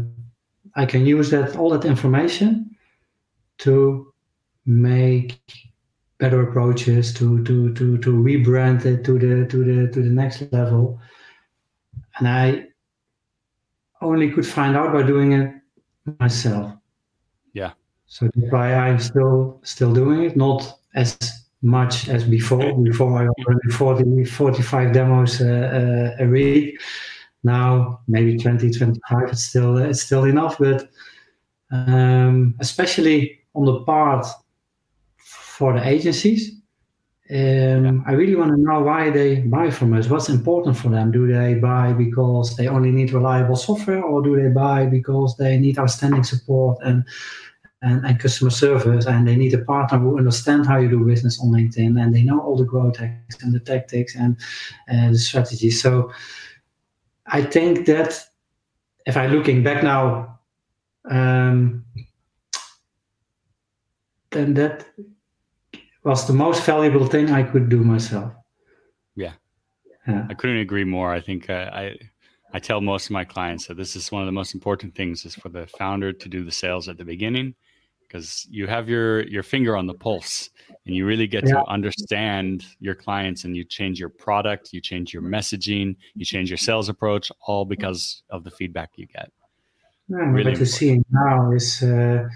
I 0.76 0.86
can 0.86 1.06
use 1.06 1.30
that 1.30 1.56
all 1.56 1.70
that 1.70 1.86
information 1.86 2.76
to 3.60 4.14
make 4.66 5.40
better 6.20 6.42
approaches 6.42 7.14
to 7.14 7.44
to 7.44 7.74
to 7.74 7.98
to 7.98 8.12
rebrand 8.12 8.86
it 8.86 9.04
to 9.06 9.18
the 9.18 9.46
to 9.48 9.64
the 9.64 9.92
to 9.92 10.04
the 10.04 10.10
next 10.10 10.52
level 10.52 11.00
and 12.18 12.28
i 12.28 12.68
only 14.02 14.32
could 14.32 14.46
find 14.46 14.76
out 14.76 14.94
by 14.94 15.04
doing 15.04 15.34
it 15.34 15.54
myself. 16.20 16.74
Yeah. 17.54 17.72
So 18.08 18.30
that's 18.34 18.52
why 18.52 18.74
i'm 18.74 19.00
still 19.00 19.60
still 19.64 19.94
doing 19.94 20.24
it. 20.24 20.36
Not 20.36 20.80
as 20.96 21.18
much 21.62 22.10
as 22.10 22.24
before. 22.24 22.78
Before 22.82 23.22
i 23.22 23.28
already 23.28 23.70
40 23.72 24.26
45 24.26 24.94
demos 24.94 25.42
uh, 25.42 26.16
uh, 26.20 26.24
a 26.24 26.28
week. 26.28 26.80
Now 27.44 28.02
maybe 28.08 28.38
20 28.38 28.72
25 28.72 29.30
it's 29.30 29.44
still 29.44 29.78
it's 29.78 30.02
still 30.02 30.24
enough. 30.26 30.58
But 30.58 30.90
um, 31.72 32.56
especially 32.60 33.42
on 33.54 33.66
the 33.66 33.82
part 33.82 34.26
for 35.18 35.74
the 35.74 35.88
agencies. 35.88 36.59
Um, 37.32 38.04
I 38.08 38.14
really 38.14 38.36
want 38.36 38.50
to 38.52 38.58
know 38.58 38.82
why 38.82 39.12
they 39.12 39.42
buy 39.42 39.70
from 39.70 39.94
us. 39.94 40.10
What's 40.10 40.30
important 40.30 40.76
for 40.76 40.90
them? 40.90 41.12
Do 41.12 41.28
they 41.28 41.54
buy 41.54 41.94
because 41.94 42.58
they 42.58 42.68
only 42.68 42.92
need 42.92 43.12
reliable 43.12 43.56
software, 43.56 44.04
or 44.04 44.24
do 44.24 44.42
they 44.42 44.50
buy 44.50 44.88
because 44.88 45.38
they 45.38 45.58
need 45.58 45.78
outstanding 45.78 46.24
support 46.24 46.80
and 46.84 47.06
and, 47.82 48.04
and 48.04 48.20
customer 48.20 48.50
service, 48.50 49.06
and 49.06 49.28
they 49.28 49.36
need 49.36 49.54
a 49.54 49.64
partner 49.64 50.00
who 50.00 50.18
understands 50.18 50.68
how 50.68 50.78
you 50.78 50.90
do 50.90 51.06
business 51.06 51.40
on 51.40 51.50
LinkedIn, 51.50 52.02
and 52.02 52.16
they 52.16 52.24
know 52.24 52.40
all 52.40 52.58
the 52.58 52.66
growth 52.66 52.98
hacks 52.98 53.42
and 53.44 53.54
the 53.54 53.60
tactics 53.60 54.16
and 54.16 54.36
uh, 54.92 55.12
the 55.12 55.18
strategy. 55.18 55.70
So 55.70 56.12
I 57.28 57.44
think 57.44 57.86
that 57.86 58.26
if 59.06 59.16
I'm 59.16 59.32
looking 59.32 59.62
back 59.62 59.84
now, 59.84 60.40
um, 61.10 61.86
then 64.32 64.56
that 64.56 64.86
was 66.04 66.28
the 66.28 66.34
most 66.34 66.64
valuable 66.64 67.06
thing 67.06 67.32
I 67.32 67.44
could 67.44 67.70
do 67.70 67.84
myself. 67.84 68.32
Yeah. 69.16 69.34
yeah. 70.08 70.28
I 70.30 70.34
couldn't 70.34 70.58
agree 70.58 70.86
more. 70.86 71.14
I 71.14 71.22
think 71.22 71.50
uh, 71.50 71.70
I 71.74 71.98
I 72.54 72.60
tell 72.60 72.82
most 72.82 73.06
of 73.06 73.12
my 73.12 73.26
clients 73.26 73.68
that 73.68 73.78
this 73.78 73.96
is 73.96 74.12
one 74.12 74.22
of 74.22 74.26
the 74.26 74.32
most 74.32 74.54
important 74.54 74.96
things 74.96 75.26
is 75.26 75.36
for 75.36 75.50
the 75.50 75.68
founder 75.68 76.12
to 76.14 76.30
do 76.30 76.44
the 76.44 76.52
sales 76.52 76.90
at 76.90 76.98
the 76.98 77.06
beginning 77.06 77.56
because 78.08 78.48
you 78.50 78.66
have 78.66 78.90
your 78.90 79.28
your 79.28 79.44
finger 79.44 79.78
on 79.78 79.86
the 79.86 79.94
pulse 79.94 80.50
and 80.86 80.96
you 80.96 81.06
really 81.06 81.28
get 81.28 81.46
yeah. 81.46 81.56
to 81.56 81.66
understand 81.66 82.66
your 82.80 82.96
clients 82.96 83.44
and 83.44 83.56
you 83.56 83.64
change 83.64 84.00
your 84.00 84.10
product, 84.10 84.74
you 84.74 84.82
change 84.82 85.14
your 85.14 85.22
messaging, 85.22 85.96
you 86.16 86.26
change 86.26 86.50
your 86.50 86.58
sales 86.58 86.90
approach 86.90 87.32
all 87.46 87.66
because 87.66 88.24
of 88.30 88.44
the 88.44 88.52
feedback 88.52 88.92
you 88.96 89.06
get. 89.06 89.32
Yeah, 90.08 90.18
really 90.18 90.52
what 90.52 90.58
you're 90.58 90.66
seeing 90.66 91.06
now 91.12 91.52
is 91.52 91.84
uh, 91.84 92.28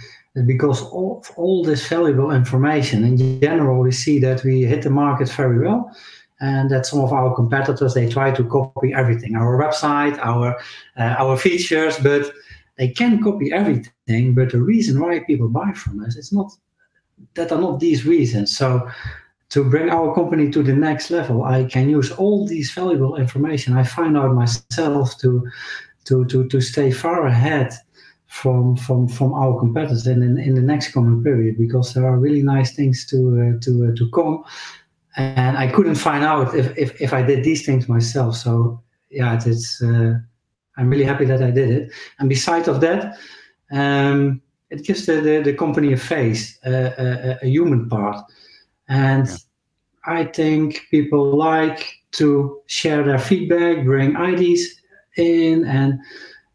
because 0.46 0.82
of 0.82 1.32
all 1.36 1.64
this 1.64 1.88
valuable 1.88 2.32
information 2.32 3.04
in 3.04 3.40
general 3.40 3.82
we 3.82 3.92
see 3.92 4.20
that 4.20 4.44
we 4.44 4.64
hit 4.64 4.82
the 4.82 4.90
market 4.90 5.30
very 5.30 5.60
well. 5.60 5.92
And 6.40 6.70
that 6.72 6.86
some 6.86 7.00
of 7.00 7.14
our 7.14 7.34
competitors 7.34 7.94
they 7.94 8.10
try 8.10 8.32
to 8.32 8.44
copy 8.44 8.94
everything 8.94 9.36
our 9.36 9.58
website 9.58 10.18
our 10.18 10.58
uh, 10.98 11.16
our 11.18 11.38
features 11.38 11.98
but 12.00 12.34
they 12.78 12.90
can 12.90 13.22
copy 13.24 13.54
everything. 13.54 14.34
But 14.34 14.52
the 14.52 14.62
reason 14.62 15.00
why 15.00 15.20
people 15.20 15.48
buy 15.48 15.72
from 15.74 16.04
us 16.04 16.18
it's 16.18 16.34
not 16.34 16.52
that 17.36 17.52
are 17.52 17.62
not 17.62 17.80
these 17.80 18.06
reasons. 18.06 18.58
So 18.58 18.90
to 19.54 19.64
bring 19.64 19.92
our 19.92 20.16
company 20.16 20.50
to 20.50 20.64
the 20.64 20.74
next 20.74 21.12
level 21.12 21.44
i 21.44 21.64
can 21.64 21.88
use 21.88 22.12
all 22.12 22.48
these 22.48 22.72
valuable 22.72 23.18
information 23.18 23.78
i 23.78 23.84
find 23.84 24.18
out 24.18 24.34
myself 24.34 25.16
to 25.20 25.48
to 26.06 26.26
to, 26.26 26.48
to 26.50 26.60
stay 26.60 26.90
far 26.92 27.28
ahead 27.28 27.72
from 28.42 28.76
from 28.76 29.08
from 29.08 29.32
our 29.34 29.60
competitors 29.60 30.08
in, 30.08 30.24
in, 30.24 30.38
in 30.38 30.56
the 30.56 30.62
next 30.62 30.92
coming 30.92 31.24
period 31.24 31.56
because 31.58 31.94
there 31.94 32.06
are 32.08 32.18
really 32.18 32.42
nice 32.42 32.76
things 32.76 33.06
to 33.06 33.18
uh, 33.42 33.60
to 33.64 33.72
uh, 33.86 33.96
to 33.96 34.10
come 34.12 34.44
and 35.16 35.58
I 35.58 35.68
couldn't 35.68 35.96
find 36.10 36.24
out 36.24 36.56
if, 36.56 36.76
if, 36.76 37.00
if 37.00 37.14
I 37.14 37.22
did 37.22 37.44
these 37.44 37.64
things 37.66 37.88
myself 37.88 38.36
so 38.36 38.82
yeah 39.12 39.40
it's 39.46 39.82
uh, 39.82 40.14
I'm 40.78 40.90
really 40.90 41.04
happy 41.04 41.26
that 41.26 41.44
I 41.44 41.52
did 41.52 41.70
it 41.70 41.92
and 42.18 42.28
besides 42.28 42.68
of 42.68 42.82
that 42.82 43.18
um, 43.72 44.42
it 44.74 44.84
gives 44.84 45.06
the, 45.06 45.22
the, 45.22 45.42
the 45.44 45.54
company 45.54 45.94
a 45.94 45.98
face, 45.98 46.58
a, 46.66 47.38
a, 47.42 47.46
human 47.46 47.88
part. 47.88 48.18
And 48.90 49.28
yeah. 49.28 49.36
I 50.06 50.26
think 50.26 50.88
people 50.90 51.38
like 51.38 51.86
to 52.14 52.60
share 52.66 53.04
their 53.04 53.20
feedback, 53.20 53.86
bring 53.86 54.18
ideas 54.18 54.68
in, 55.16 55.66
and 55.66 56.00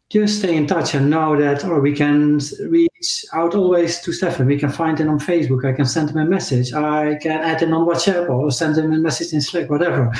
just 0.09 0.39
stay 0.39 0.55
in 0.55 0.65
touch 0.65 0.95
and 0.95 1.09
know 1.09 1.39
that, 1.39 1.63
or 1.63 1.79
we 1.79 1.95
can 1.95 2.39
reach 2.67 3.25
out 3.33 3.53
always 3.53 3.99
to 4.01 4.11
Stefan. 4.11 4.47
We 4.47 4.57
can 4.57 4.71
find 4.71 4.99
him 4.99 5.09
on 5.09 5.19
Facebook. 5.19 5.65
I 5.65 5.73
can 5.73 5.85
send 5.85 6.09
him 6.09 6.17
a 6.17 6.25
message. 6.25 6.73
I 6.73 7.15
can 7.21 7.39
add 7.39 7.61
him 7.61 7.73
on 7.73 7.87
WhatsApp 7.87 8.27
or 8.29 8.51
send 8.51 8.77
him 8.77 8.91
a 8.91 8.97
message 8.97 9.33
in 9.33 9.41
Slack, 9.41 9.69
whatever. 9.69 10.11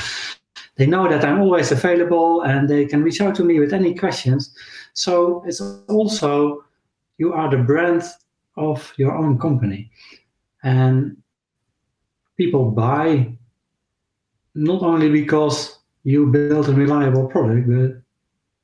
They 0.76 0.86
know 0.86 1.08
that 1.08 1.24
I'm 1.24 1.40
always 1.40 1.72
available 1.72 2.42
and 2.42 2.68
they 2.68 2.86
can 2.86 3.02
reach 3.02 3.20
out 3.20 3.34
to 3.36 3.44
me 3.44 3.58
with 3.58 3.72
any 3.72 3.94
questions. 3.94 4.54
So 4.94 5.42
it's 5.46 5.60
also 5.88 6.64
you 7.18 7.32
are 7.32 7.50
the 7.50 7.58
brand 7.58 8.02
of 8.56 8.92
your 8.96 9.12
own 9.12 9.38
company. 9.38 9.90
And 10.62 11.16
people 12.36 12.70
buy 12.70 13.32
not 14.54 14.82
only 14.82 15.10
because 15.10 15.78
you 16.04 16.26
build 16.26 16.68
a 16.68 16.72
reliable 16.72 17.26
product, 17.26 17.68
but 17.68 18.02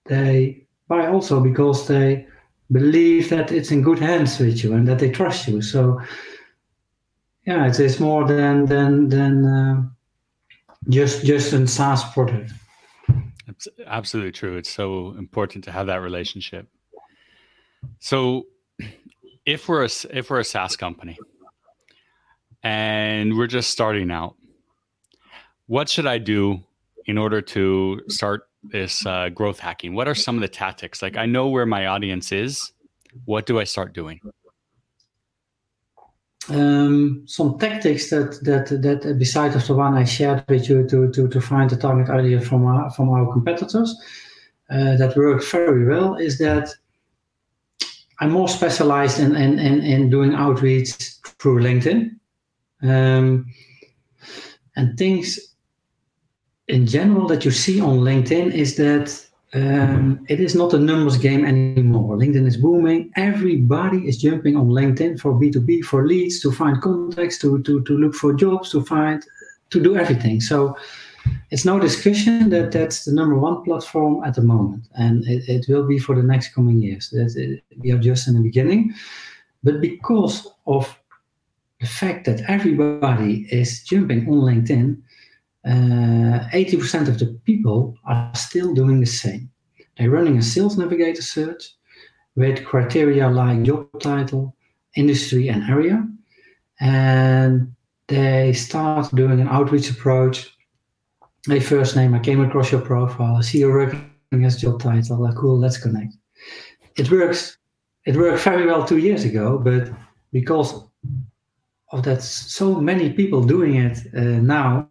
they 0.04 0.65
buy 0.88 1.06
also 1.06 1.40
because 1.40 1.86
they 1.86 2.26
believe 2.72 3.30
that 3.30 3.52
it's 3.52 3.70
in 3.70 3.82
good 3.82 3.98
hands 3.98 4.38
with 4.38 4.62
you 4.62 4.74
and 4.74 4.86
that 4.88 4.98
they 4.98 5.10
trust 5.10 5.48
you. 5.48 5.62
So 5.62 6.00
yeah, 7.46 7.66
it 7.66 7.78
is 7.78 8.00
more 8.00 8.26
than 8.26 8.66
than 8.66 9.08
than 9.08 9.46
uh, 9.46 9.82
just 10.88 11.24
just 11.24 11.52
a 11.52 11.66
SaaS 11.66 12.04
product. 12.12 12.52
It's 13.46 13.68
absolutely 13.86 14.32
true. 14.32 14.56
It's 14.56 14.70
so 14.70 15.14
important 15.16 15.64
to 15.64 15.72
have 15.72 15.86
that 15.86 16.02
relationship. 16.02 16.68
So, 18.00 18.46
if 19.46 19.68
we're 19.68 19.84
a, 19.84 19.88
if 20.10 20.28
we're 20.28 20.40
a 20.40 20.44
SaaS 20.44 20.76
company 20.76 21.16
and 22.62 23.36
we're 23.38 23.46
just 23.46 23.70
starting 23.70 24.10
out, 24.10 24.34
what 25.66 25.88
should 25.88 26.06
I 26.06 26.18
do 26.18 26.60
in 27.06 27.16
order 27.16 27.40
to 27.40 28.00
start 28.08 28.48
this 28.70 29.04
uh, 29.06 29.28
growth 29.30 29.58
hacking? 29.58 29.94
What 29.94 30.08
are 30.08 30.14
some 30.14 30.36
of 30.36 30.42
the 30.42 30.48
tactics? 30.48 31.02
Like, 31.02 31.16
I 31.16 31.26
know 31.26 31.48
where 31.48 31.66
my 31.66 31.86
audience 31.86 32.32
is. 32.32 32.72
What 33.24 33.46
do 33.46 33.58
I 33.58 33.64
start 33.64 33.94
doing? 33.94 34.20
Um, 36.48 37.24
some 37.26 37.58
tactics 37.58 38.10
that 38.10 38.38
that 38.44 38.68
that 38.82 39.18
besides 39.18 39.56
of 39.56 39.66
the 39.66 39.74
one 39.74 39.94
I 39.94 40.04
shared 40.04 40.44
with 40.48 40.68
you 40.68 40.86
to 40.88 41.10
to, 41.10 41.28
to 41.28 41.40
find 41.40 41.68
the 41.68 41.76
target 41.76 42.08
audience 42.08 42.46
from 42.46 42.64
our, 42.66 42.88
from 42.90 43.08
our 43.08 43.32
competitors 43.32 43.96
uh, 44.70 44.96
that 44.96 45.16
work 45.16 45.42
very 45.42 45.84
well 45.86 46.14
is 46.14 46.38
that 46.38 46.68
I'm 48.20 48.30
more 48.30 48.48
specialized 48.48 49.20
in, 49.20 49.36
in, 49.36 49.58
in, 49.58 49.80
in 49.82 50.10
doing 50.10 50.34
outreach 50.34 50.92
through 51.38 51.62
LinkedIn. 51.62 52.16
Um, 52.82 53.46
and 54.76 54.96
things 54.98 55.45
in 56.68 56.86
general 56.86 57.26
that 57.28 57.44
you 57.44 57.50
see 57.50 57.80
on 57.80 58.00
LinkedIn 58.00 58.52
is 58.52 58.76
that 58.76 59.24
um, 59.54 60.24
it 60.28 60.40
is 60.40 60.54
not 60.54 60.74
a 60.74 60.78
numbers 60.78 61.16
game 61.16 61.44
anymore. 61.44 62.16
LinkedIn 62.16 62.46
is 62.46 62.56
booming. 62.56 63.10
Everybody 63.16 63.98
is 64.08 64.18
jumping 64.18 64.56
on 64.56 64.68
LinkedIn 64.68 65.20
for 65.20 65.32
B2B, 65.32 65.84
for 65.84 66.06
leads, 66.06 66.40
to 66.40 66.50
find 66.50 66.82
contacts, 66.82 67.38
to, 67.38 67.62
to, 67.62 67.82
to 67.84 67.96
look 67.96 68.14
for 68.14 68.34
jobs, 68.34 68.70
to 68.72 68.84
find, 68.84 69.24
to 69.70 69.82
do 69.82 69.96
everything. 69.96 70.40
So 70.40 70.76
it's 71.50 71.64
no 71.64 71.78
discussion 71.78 72.50
that 72.50 72.72
that's 72.72 73.04
the 73.04 73.12
number 73.12 73.38
one 73.38 73.62
platform 73.62 74.24
at 74.24 74.34
the 74.34 74.42
moment, 74.42 74.88
and 74.94 75.24
it, 75.26 75.48
it 75.48 75.66
will 75.68 75.86
be 75.86 75.98
for 75.98 76.14
the 76.14 76.22
next 76.22 76.54
coming 76.54 76.80
years. 76.80 77.10
That 77.10 77.60
we 77.78 77.92
are 77.92 77.98
just 77.98 78.28
in 78.28 78.34
the 78.34 78.40
beginning, 78.40 78.94
but 79.62 79.80
because 79.80 80.46
of 80.66 80.98
the 81.80 81.86
fact 81.86 82.24
that 82.26 82.42
everybody 82.48 83.46
is 83.50 83.82
jumping 83.82 84.28
on 84.28 84.40
LinkedIn, 84.40 84.96
uh, 84.96 85.00
80% 85.66 87.08
of 87.08 87.18
the 87.18 87.26
people 87.44 87.96
are 88.04 88.30
still 88.34 88.74
doing 88.74 89.00
the 89.00 89.06
same. 89.06 89.50
They're 89.96 90.10
running 90.10 90.38
a 90.38 90.42
sales 90.42 90.76
navigator 90.76 91.22
search 91.22 91.74
with 92.36 92.64
criteria 92.64 93.28
like 93.28 93.62
job 93.62 93.88
title, 94.00 94.54
industry, 94.94 95.48
and 95.48 95.62
area, 95.68 96.06
and 96.80 97.74
they 98.08 98.52
start 98.52 99.14
doing 99.14 99.40
an 99.40 99.48
outreach 99.48 99.90
approach 99.90 100.56
Hey, 101.48 101.60
first 101.60 101.94
name, 101.94 102.12
I 102.12 102.18
came 102.18 102.42
across 102.42 102.72
your 102.72 102.80
profile. 102.80 103.36
I 103.36 103.40
see 103.40 103.60
you're 103.60 103.72
working 103.72 104.44
as 104.44 104.56
job 104.56 104.80
title. 104.80 105.22
Like, 105.22 105.36
cool, 105.36 105.56
let's 105.56 105.78
connect. 105.78 106.14
It 106.96 107.08
works. 107.08 107.58
It 108.04 108.16
worked 108.16 108.42
very 108.42 108.66
well 108.66 108.84
two 108.84 108.98
years 108.98 109.22
ago, 109.22 109.56
but 109.56 109.88
because 110.32 110.82
of 111.92 112.02
that, 112.02 112.24
so 112.24 112.80
many 112.80 113.12
people 113.12 113.44
doing 113.44 113.76
it 113.76 113.98
uh, 114.12 114.40
now. 114.42 114.90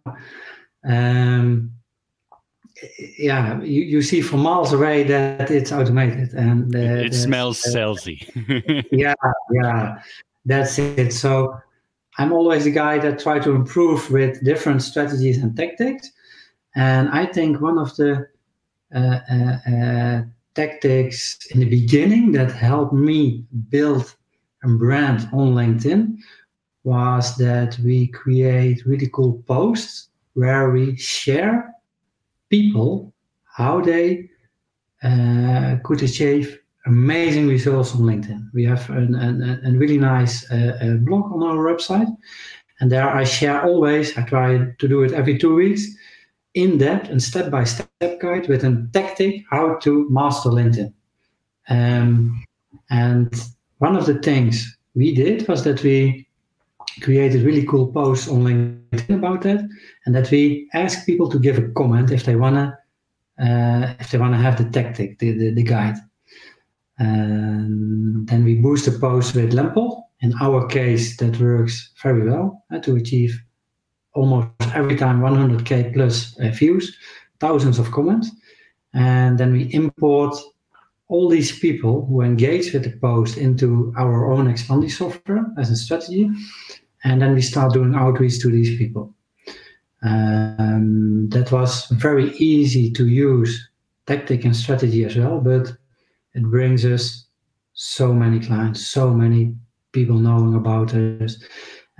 Um, 0.86 1.72
yeah, 3.18 3.60
you, 3.62 3.82
you 3.82 4.02
see 4.02 4.20
from 4.20 4.40
miles 4.40 4.72
away 4.72 5.02
that 5.04 5.50
it's 5.50 5.72
automated 5.72 6.34
and 6.34 6.74
uh, 6.74 6.78
it 6.78 7.14
smells 7.14 7.64
uh, 7.66 7.70
salesy. 7.70 8.86
yeah, 8.92 9.14
yeah, 9.50 9.98
that's 10.44 10.78
it. 10.78 11.12
So 11.12 11.58
I'm 12.18 12.32
always 12.32 12.64
the 12.64 12.70
guy 12.70 12.98
that 12.98 13.18
try 13.18 13.38
to 13.38 13.52
improve 13.52 14.10
with 14.10 14.44
different 14.44 14.82
strategies 14.82 15.38
and 15.38 15.56
tactics. 15.56 16.10
And 16.74 17.08
I 17.08 17.26
think 17.26 17.60
one 17.60 17.78
of 17.78 17.96
the 17.96 18.28
uh, 18.94 19.20
uh, 19.30 19.70
uh, 19.70 20.22
tactics 20.54 21.38
in 21.50 21.60
the 21.60 21.68
beginning 21.68 22.32
that 22.32 22.52
helped 22.52 22.92
me 22.92 23.44
build 23.70 24.14
a 24.64 24.68
brand 24.68 25.28
on 25.32 25.54
LinkedIn 25.54 26.18
was 26.84 27.36
that 27.36 27.78
we 27.80 28.06
create 28.08 28.86
really 28.86 29.08
cool 29.12 29.42
posts 29.46 30.10
where 30.36 30.70
we 30.70 30.96
share 30.96 31.74
people 32.50 33.12
how 33.44 33.80
they 33.80 34.28
uh, 35.02 35.76
could 35.82 36.02
achieve 36.02 36.58
amazing 36.84 37.48
results 37.48 37.94
on 37.94 38.02
LinkedIn. 38.02 38.50
We 38.52 38.64
have 38.64 38.88
a 38.90 39.72
really 39.72 39.98
nice 39.98 40.48
uh, 40.50 40.98
blog 41.00 41.32
on 41.32 41.42
our 41.42 41.56
website, 41.56 42.14
and 42.80 42.92
there 42.92 43.08
I 43.08 43.24
share 43.24 43.62
always. 43.62 44.16
I 44.18 44.22
try 44.22 44.58
to 44.78 44.88
do 44.88 45.02
it 45.02 45.12
every 45.12 45.38
two 45.38 45.54
weeks 45.54 45.82
in-depth 46.54 47.10
and 47.10 47.22
step-by-step 47.22 48.20
guide 48.20 48.48
with 48.48 48.64
a 48.64 48.88
tactic 48.92 49.44
how 49.50 49.76
to 49.76 50.08
master 50.10 50.50
LinkedIn. 50.50 50.92
Um, 51.68 52.44
and 52.90 53.34
one 53.78 53.96
of 53.96 54.06
the 54.06 54.18
things 54.20 54.76
we 54.94 55.14
did 55.14 55.48
was 55.48 55.64
that 55.64 55.82
we 55.82 56.25
created 57.02 57.42
really 57.42 57.64
cool 57.66 57.92
posts 57.92 58.28
on 58.28 58.42
LinkedIn 58.42 59.16
about 59.16 59.42
that, 59.42 59.60
and 60.04 60.14
that 60.14 60.30
we 60.30 60.68
ask 60.74 61.06
people 61.06 61.28
to 61.30 61.38
give 61.38 61.58
a 61.58 61.68
comment 61.72 62.10
if 62.10 62.24
they 62.24 62.36
wanna 62.36 62.78
uh, 63.38 63.94
if 64.00 64.10
they 64.10 64.18
wanna 64.18 64.38
have 64.38 64.56
the 64.56 64.70
tactic, 64.70 65.18
the 65.18 65.32
the, 65.32 65.50
the 65.54 65.62
guide. 65.62 65.96
And 66.98 68.26
then 68.26 68.44
we 68.44 68.54
boost 68.54 68.86
the 68.86 68.98
post 68.98 69.34
with 69.34 69.52
Lempod. 69.52 70.02
In 70.20 70.32
our 70.40 70.66
case, 70.66 71.18
that 71.18 71.38
works 71.38 71.90
very 72.02 72.26
well 72.26 72.64
uh, 72.72 72.78
to 72.80 72.96
achieve 72.96 73.38
almost 74.14 74.48
every 74.74 74.96
time 74.96 75.20
100k 75.20 75.92
plus 75.92 76.38
uh, 76.40 76.48
views, 76.48 76.96
thousands 77.38 77.78
of 77.78 77.90
comments, 77.92 78.30
and 78.94 79.36
then 79.36 79.52
we 79.52 79.64
import 79.74 80.34
all 81.08 81.28
these 81.28 81.58
people 81.58 82.06
who 82.06 82.22
engage 82.22 82.72
with 82.72 82.82
the 82.82 82.98
post 82.98 83.36
into 83.36 83.92
our 83.96 84.32
own 84.32 84.46
Expandi 84.46 84.90
software 84.90 85.44
as 85.58 85.70
a 85.70 85.76
strategy, 85.76 86.30
and 87.04 87.20
then 87.20 87.34
we 87.34 87.42
start 87.42 87.72
doing 87.72 87.94
outreach 87.94 88.40
to 88.40 88.50
these 88.50 88.76
people. 88.78 89.14
Um, 90.02 91.28
that 91.30 91.50
was 91.50 91.86
very 91.86 92.36
easy 92.36 92.90
to 92.92 93.06
use 93.06 93.68
tactic 94.06 94.44
and 94.44 94.54
strategy 94.54 95.04
as 95.04 95.16
well, 95.16 95.40
but 95.40 95.72
it 96.34 96.42
brings 96.42 96.84
us 96.84 97.26
so 97.72 98.12
many 98.12 98.40
clients, 98.40 98.86
so 98.86 99.10
many 99.10 99.54
people 99.92 100.16
knowing 100.16 100.54
about 100.54 100.94
us. 100.94 101.42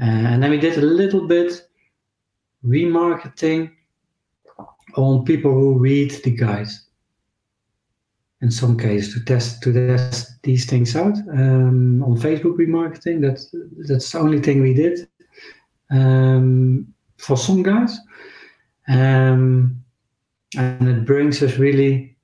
Uh, 0.00 0.04
and 0.04 0.42
then 0.42 0.50
we 0.50 0.58
did 0.58 0.78
a 0.78 0.82
little 0.82 1.26
bit 1.26 1.68
remarketing 2.64 3.72
on 4.96 5.24
people 5.24 5.52
who 5.52 5.78
read 5.78 6.10
the 6.24 6.30
guides. 6.30 6.85
In 8.42 8.50
some 8.50 8.76
cases, 8.76 9.14
to 9.14 9.24
test 9.24 9.62
to 9.62 9.72
test 9.72 10.42
these 10.42 10.66
things 10.66 10.94
out 10.94 11.16
um, 11.30 12.02
on 12.02 12.18
Facebook 12.18 12.58
remarketing. 12.58 13.22
That's 13.22 13.54
that's 13.88 14.12
the 14.12 14.18
only 14.18 14.40
thing 14.40 14.60
we 14.60 14.74
did 14.74 15.08
um, 15.90 16.86
for 17.16 17.36
some 17.36 17.62
guys, 17.62 17.98
um, 18.88 19.82
and 20.54 20.88
it 20.88 21.06
brings 21.06 21.42
us 21.42 21.56
really, 21.56 22.14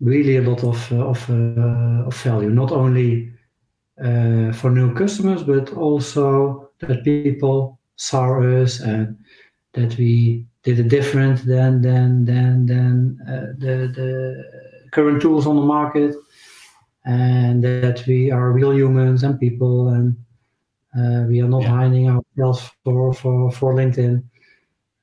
really 0.00 0.38
a 0.38 0.42
lot 0.42 0.64
of 0.64 0.90
of, 0.92 1.30
uh, 1.30 2.06
of 2.06 2.16
value. 2.22 2.48
Not 2.48 2.72
only 2.72 3.30
uh, 4.02 4.52
for 4.52 4.70
new 4.70 4.94
customers, 4.94 5.42
but 5.42 5.72
also 5.74 6.70
that 6.78 7.04
people 7.04 7.78
saw 7.96 8.40
us 8.40 8.80
and 8.80 9.18
that 9.74 9.96
we 9.96 10.46
did 10.62 10.78
it 10.78 10.88
different 10.88 11.44
than 11.46 11.82
than 11.82 12.24
than 12.24 12.66
than 12.66 13.18
uh, 13.28 13.52
the 13.58 13.92
the 13.94 14.44
current 14.92 15.20
tools 15.20 15.46
on 15.46 15.56
the 15.56 15.62
market 15.62 16.14
and 17.08 17.64
that 17.64 18.04
we 18.06 18.30
are 18.30 18.52
real 18.52 18.74
humans 18.74 19.22
and 19.22 19.40
people, 19.40 19.88
and 19.88 20.14
uh, 20.94 21.26
we 21.26 21.40
are 21.40 21.48
not 21.48 21.62
yeah. 21.62 21.70
hiding 21.70 22.08
ourselves 22.10 22.70
for 22.84 23.14
for 23.14 23.50
for 23.50 23.74
LinkedIn. 23.74 24.22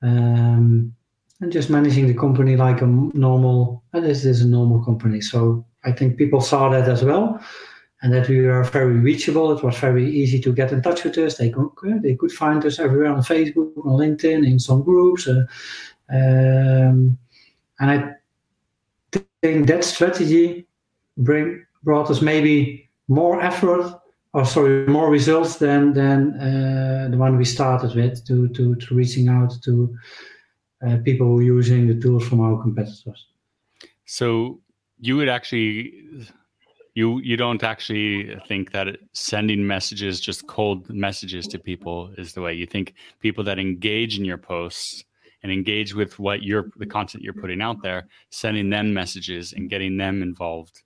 Um, 0.04 0.94
and 1.42 1.52
just 1.52 1.70
managing 1.70 2.08
the 2.08 2.14
company 2.14 2.56
like 2.56 2.82
a 2.82 2.86
normal, 2.86 3.84
and 3.92 4.06
this 4.06 4.24
is 4.24 4.42
a 4.42 4.48
normal 4.48 4.86
company. 4.86 5.20
So 5.20 5.66
I 5.84 5.92
think 5.92 6.18
people 6.18 6.42
saw 6.42 6.70
that 6.70 6.88
as 6.88 7.04
well, 7.04 7.42
and 8.06 8.14
that 8.14 8.30
we 8.30 8.40
were 8.40 8.64
very 8.66 9.00
reachable. 9.00 9.52
It 9.52 9.64
was 9.64 9.80
very 9.80 10.08
easy 10.08 10.40
to 10.42 10.54
get 10.54 10.72
in 10.72 10.84
touch 10.84 11.04
with 11.04 11.18
us. 11.18 11.38
They 11.38 11.50
could 11.50 12.04
they 12.04 12.14
could 12.14 12.32
find 12.32 12.64
us 12.64 12.78
everywhere 12.78 13.12
on 13.12 13.24
Facebook, 13.24 13.76
on 13.84 13.98
LinkedIn, 13.98 14.46
in 14.46 14.60
some 14.60 14.84
groups, 14.84 15.28
uh, 15.28 15.46
um, 16.12 17.18
and 17.80 17.90
I 17.92 18.14
think 19.42 19.66
that 19.68 19.84
strategy 19.84 20.68
bring 21.18 21.66
brought 21.84 22.12
us 22.12 22.22
maybe 22.22 22.88
more 23.08 23.42
effort 23.42 24.00
or 24.34 24.46
sorry 24.46 24.86
more 24.86 25.10
results 25.10 25.56
than 25.58 25.94
than 25.94 26.40
uh, 26.40 27.08
the 27.10 27.18
one 27.18 27.38
we 27.38 27.46
started 27.46 27.96
with 27.96 28.24
to 28.28 28.48
to, 28.50 28.76
to 28.76 28.94
reaching 28.94 29.30
out 29.30 29.52
to 29.64 29.98
uh, 30.86 30.98
people 31.04 31.42
using 31.42 31.88
the 31.88 32.00
tools 32.00 32.28
from 32.28 32.40
our 32.40 32.62
competitors. 32.62 33.26
So 34.06 34.60
you 35.00 35.18
would 35.18 35.30
actually 35.30 36.06
you 36.96 37.20
you 37.20 37.36
don't 37.36 37.62
actually 37.62 38.40
think 38.48 38.72
that 38.72 38.88
sending 39.12 39.68
messages 39.68 40.20
just 40.22 40.48
cold 40.48 40.90
messages 40.90 41.46
to 41.48 41.60
people 41.60 42.12
is 42.18 42.34
the 42.34 42.42
way. 42.42 42.54
You 42.54 42.66
think 42.66 42.96
people 43.20 43.44
that 43.44 43.60
engage 43.60 44.18
in 44.18 44.26
your 44.26 44.38
posts 44.38 45.04
and 45.44 45.52
engage 45.52 45.94
with 45.94 46.18
what 46.20 46.42
you're 46.42 46.70
the 46.78 46.86
content 46.86 47.24
you're 47.24 47.34
putting 47.34 47.62
out 47.62 47.84
there 47.84 48.08
sending 48.30 48.70
them 48.70 48.94
messages 48.94 49.54
and 49.54 49.70
getting 49.70 49.98
them 49.98 50.24
involved. 50.24 50.82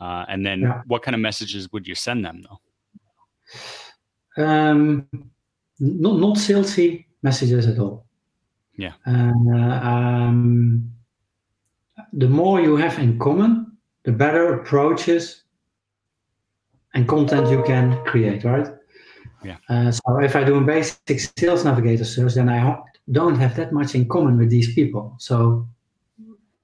Uh, 0.00 0.24
and 0.28 0.46
then 0.46 0.60
yeah. 0.60 0.82
what 0.86 1.02
kind 1.02 1.16
of 1.16 1.20
messages 1.20 1.70
would 1.72 1.86
you 1.88 1.94
send 1.96 2.24
them 2.24 2.42
though? 2.46 4.44
Um, 4.44 5.08
not 5.80 6.18
not 6.18 6.36
salesy 6.36 7.04
messages 7.22 7.66
at 7.66 7.80
all. 7.80 8.06
Yeah. 8.76 8.92
Uh, 9.04 9.32
um, 9.82 10.92
the 12.12 12.28
more 12.28 12.60
you 12.60 12.76
have 12.76 13.00
in 13.00 13.18
common 13.18 13.76
the 14.04 14.12
better 14.12 14.54
approaches 14.54 15.42
and 16.98 17.06
content 17.06 17.48
you 17.48 17.62
can 17.62 17.96
create 18.04 18.42
right 18.42 18.68
yeah. 19.44 19.56
Uh, 19.68 19.90
so 19.90 20.18
if 20.20 20.34
I 20.34 20.44
do 20.44 20.56
a 20.56 20.60
basic 20.60 21.20
sales 21.20 21.64
navigator 21.64 22.04
search, 22.04 22.34
then 22.34 22.48
I 22.48 22.78
don't 23.12 23.36
have 23.36 23.54
that 23.56 23.72
much 23.72 23.94
in 23.94 24.08
common 24.08 24.36
with 24.36 24.50
these 24.50 24.74
people. 24.74 25.14
So, 25.18 25.66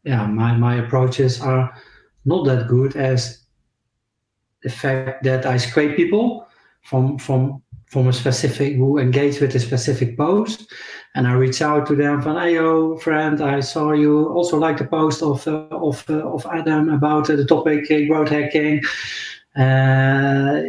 yeah, 0.02 0.26
my, 0.26 0.56
my 0.56 0.76
approaches 0.76 1.40
are 1.40 1.72
not 2.24 2.44
that 2.46 2.68
good 2.68 2.96
as 2.96 3.44
the 4.62 4.70
fact 4.70 5.22
that 5.24 5.46
I 5.46 5.56
scrape 5.56 5.96
people 5.96 6.48
from 6.82 7.18
from 7.18 7.62
from 7.86 8.08
a 8.08 8.12
specific 8.12 8.74
who 8.74 8.98
engage 8.98 9.40
with 9.40 9.54
a 9.54 9.60
specific 9.60 10.16
post, 10.16 10.72
and 11.14 11.28
I 11.28 11.34
reach 11.34 11.62
out 11.62 11.86
to 11.86 11.94
them 11.94 12.22
from, 12.22 12.36
hey, 12.38 12.54
yo, 12.54 12.96
friend, 12.96 13.40
I 13.40 13.60
saw 13.60 13.92
you 13.92 14.28
also 14.30 14.58
like 14.58 14.78
the 14.78 14.86
post 14.86 15.22
of 15.22 15.46
uh, 15.46 15.68
of 15.70 16.04
uh, 16.10 16.26
of 16.28 16.44
Adam 16.46 16.88
about 16.88 17.30
uh, 17.30 17.36
the 17.36 17.44
topic 17.44 17.90
uh, 17.90 18.06
growth 18.08 18.30
hacking. 18.30 18.82
Uh, 19.56 20.60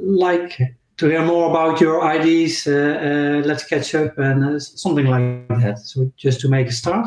like 0.00 0.60
to 0.98 1.06
hear 1.06 1.24
more 1.24 1.48
about 1.48 1.80
your 1.80 2.04
ideas, 2.04 2.66
uh, 2.66 2.72
uh, 2.72 3.46
let's 3.46 3.64
catch 3.64 3.94
up 3.94 4.18
and 4.18 4.60
something 4.62 5.06
like 5.06 5.48
that. 5.48 5.78
So 5.78 6.12
just 6.16 6.40
to 6.40 6.48
make 6.48 6.66
a 6.66 6.72
start. 6.72 7.06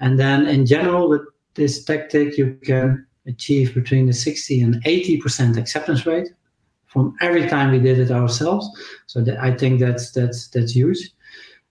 And 0.00 0.18
then 0.18 0.46
in 0.46 0.66
general, 0.66 1.08
with 1.08 1.22
this 1.54 1.84
tactic, 1.84 2.36
you 2.36 2.58
can 2.62 3.06
achieve 3.26 3.74
between 3.74 4.06
the 4.06 4.12
60 4.12 4.60
and 4.60 4.84
80% 4.84 5.56
acceptance 5.56 6.06
rate 6.06 6.28
from 6.86 7.16
every 7.20 7.48
time 7.48 7.72
we 7.72 7.78
did 7.78 7.98
it 7.98 8.10
ourselves. 8.10 8.68
So 9.06 9.24
I 9.40 9.52
think 9.52 9.80
that's 9.80 10.12
that's 10.12 10.48
that's 10.48 10.72
huge. 10.72 11.10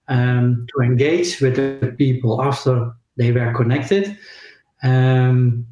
Um, 0.08 0.66
to 0.74 0.82
engage 0.82 1.40
with 1.40 1.56
the 1.56 1.94
people 1.96 2.42
after 2.42 2.92
they 3.16 3.32
were 3.32 3.52
connected. 3.54 4.16
Um, 4.82 5.66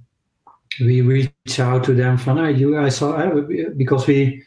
we 0.80 1.00
reach 1.02 1.60
out 1.60 1.84
to 1.84 1.94
them 1.94 2.16
from, 2.16 2.38
oh, 2.38 2.48
you, 2.48 2.78
I 2.78 2.88
saw, 2.88 3.30
because 3.76 4.06
we 4.06 4.44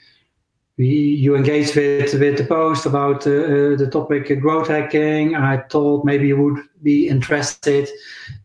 we, 0.77 0.85
you 0.85 1.35
engaged 1.35 1.75
with, 1.75 2.13
with 2.13 2.37
the 2.37 2.45
post 2.45 2.85
about 2.85 3.25
uh, 3.25 3.31
uh, 3.31 3.75
the 3.75 3.89
topic 3.91 4.39
growth 4.39 4.67
hacking. 4.67 5.35
I 5.35 5.57
thought 5.57 6.05
maybe 6.05 6.27
you 6.27 6.41
would 6.41 6.59
be 6.83 7.07
interested 7.09 7.89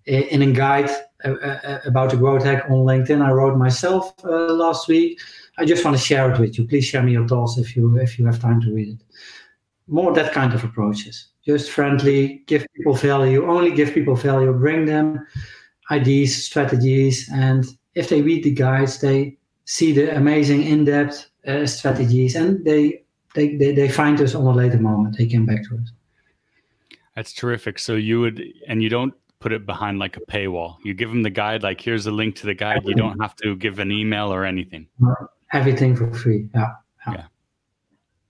in, 0.07 0.23
in 0.23 0.43
a 0.43 0.53
guide 0.53 0.91
uh, 1.25 1.33
uh, 1.33 1.81
about 1.85 2.11
the 2.11 2.17
growth 2.17 2.45
hack 2.45 2.65
on 2.71 2.87
LinkedIn. 2.87 3.23
I 3.23 3.31
wrote 3.31 3.59
myself 3.59 4.15
uh, 4.25 4.53
last 4.53 4.89
week. 4.89 5.21
I 5.59 5.67
just 5.67 5.85
want 5.85 5.97
to 5.97 6.03
share 6.03 6.33
it 6.33 6.41
with 6.41 6.57
you. 6.57 6.67
Please 6.67 6.87
share 6.87 7.03
me 7.03 7.13
your 7.13 7.29
thoughts 7.29 7.59
if 7.59 7.77
you 7.77 7.99
if 7.99 8.19
you 8.19 8.25
have 8.25 8.41
time 8.41 8.63
to 8.63 8.73
read 8.73 8.89
it. 8.89 9.05
More 9.87 10.15
that 10.15 10.33
kind 10.33 10.55
of 10.55 10.65
approaches. 10.65 11.29
Just 11.45 11.71
friendly, 11.71 12.43
give 12.47 12.67
people 12.75 12.95
value. 12.95 13.47
Only 13.47 13.73
give 13.73 13.93
people 13.93 14.17
value. 14.17 14.53
Bring 14.55 14.87
them 14.87 15.27
ideas, 15.91 16.45
strategies, 16.45 17.29
and 17.33 17.65
if 17.95 18.09
they 18.09 18.23
read 18.23 18.45
the 18.45 18.53
guides, 18.53 19.01
they 19.01 19.37
see 19.65 19.93
the 19.93 20.17
amazing 20.17 20.63
in-depth 20.63 21.31
uh, 21.47 21.67
strategies, 21.67 22.37
and 22.37 22.65
they, 22.65 23.03
they 23.35 23.57
they 23.57 23.73
they 23.73 23.89
find 23.89 24.21
us 24.21 24.35
on 24.35 24.47
a 24.47 24.51
later 24.51 24.79
moment. 24.79 25.17
They 25.19 25.27
came 25.27 25.47
back 25.47 25.63
to 25.69 25.77
us. 25.77 25.93
That's 27.17 27.33
terrific. 27.33 27.79
So 27.79 27.95
you 27.95 28.21
would, 28.21 28.43
and 28.69 28.83
you 28.83 28.89
don't 28.89 29.15
put 29.41 29.53
it 29.53 29.67
behind 29.67 29.99
like 29.99 30.17
a 30.17 30.21
paywall. 30.21 30.77
You 30.85 30.95
give 30.95 31.11
them 31.11 31.23
the 31.23 31.31
guide, 31.31 31.63
like 31.63 31.81
here's 31.81 32.07
a 32.07 32.11
link 32.11 32.37
to 32.37 32.47
the 32.47 32.55
guide. 32.55 32.83
You 32.85 32.95
don't 32.95 33.21
have 33.21 33.37
to 33.37 33.57
give 33.57 33.79
an 33.81 33.91
email 33.91 34.33
or 34.33 34.45
anything. 34.45 34.87
Everything 35.53 35.95
for 35.95 36.13
free. 36.15 36.49
Yeah. 36.55 36.71
Yeah. 37.07 37.13
yeah. 37.15 37.25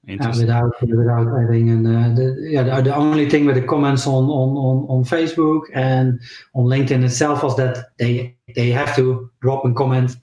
Without 0.09 0.73
without 0.83 1.29
adding 1.41 1.71
and 1.71 1.87
uh, 1.87 2.09
the, 2.17 2.37
yeah 2.51 2.63
the, 2.65 2.83
the, 2.83 2.95
only 2.95 3.31
thing 3.31 3.47
with 3.47 3.55
the 3.55 3.63
comments 3.63 4.05
on, 4.05 4.25
on 4.25 4.57
on 4.57 4.87
on 4.89 5.05
Facebook 5.05 5.63
and 5.75 6.21
on 6.55 6.65
LinkedIn 6.65 7.05
itself 7.05 7.45
was 7.45 7.57
that 7.57 7.91
they 7.99 8.37
they 8.57 8.71
have 8.71 8.97
to 8.97 9.31
drop 9.41 9.65
a 9.65 9.73
comment 9.73 10.17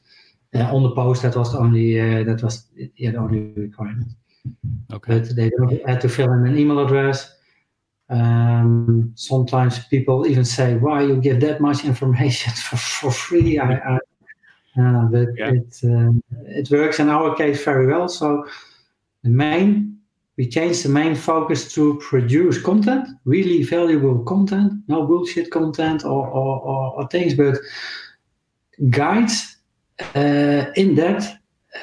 uh, 0.56 0.76
on 0.76 0.84
the 0.84 0.92
post, 0.92 1.22
that 1.22 1.36
was 1.36 1.52
the 1.52 1.60
only 1.60 2.00
uh, 2.00 2.24
that 2.24 2.42
was 2.42 2.66
yeah, 2.96 3.12
the 3.12 3.18
only 3.18 3.52
requirement. 3.56 4.12
Okay. 4.92 5.20
But 5.20 5.36
they 5.36 5.52
had 5.86 6.02
to 6.02 6.10
fill 6.10 6.32
in 6.34 6.48
an 6.48 6.58
email 6.58 6.80
address. 6.80 7.36
Um, 8.10 9.12
sometimes 9.16 9.86
people 9.86 10.26
even 10.26 10.46
say, 10.46 10.76
"Why 10.76 11.04
you 11.04 11.22
give 11.22 11.40
that 11.42 11.62
much 11.62 11.86
information 11.86 12.54
for, 12.56 12.78
for 12.78 13.12
free?" 13.12 13.60
I, 13.60 13.74
I 13.76 14.00
uh, 14.82 15.06
but 15.06 15.28
yeah. 15.38 15.52
it 15.52 15.80
um, 15.84 16.24
it 16.48 16.70
works 16.72 17.00
in 17.00 17.10
our 17.10 17.36
case 17.36 17.64
very 17.64 17.86
well. 17.86 18.10
So 18.10 18.48
the 19.24 19.30
main 19.30 19.90
we 20.38 20.48
change 20.48 20.84
the 20.84 20.90
main 20.90 21.16
focus 21.16 21.74
to 21.74 22.00
produce 22.00 22.62
content, 22.62 23.10
really 23.26 23.62
valuable 23.64 24.24
content, 24.24 24.72
no 24.88 25.06
bullshit 25.06 25.52
content 25.52 26.06
or 26.06 26.28
or, 26.28 26.62
or, 26.62 26.94
or 26.94 27.08
things, 27.10 27.34
but 27.34 27.58
guides 28.90 29.58
uh, 30.16 30.66
in 30.78 30.96
that 30.96 31.40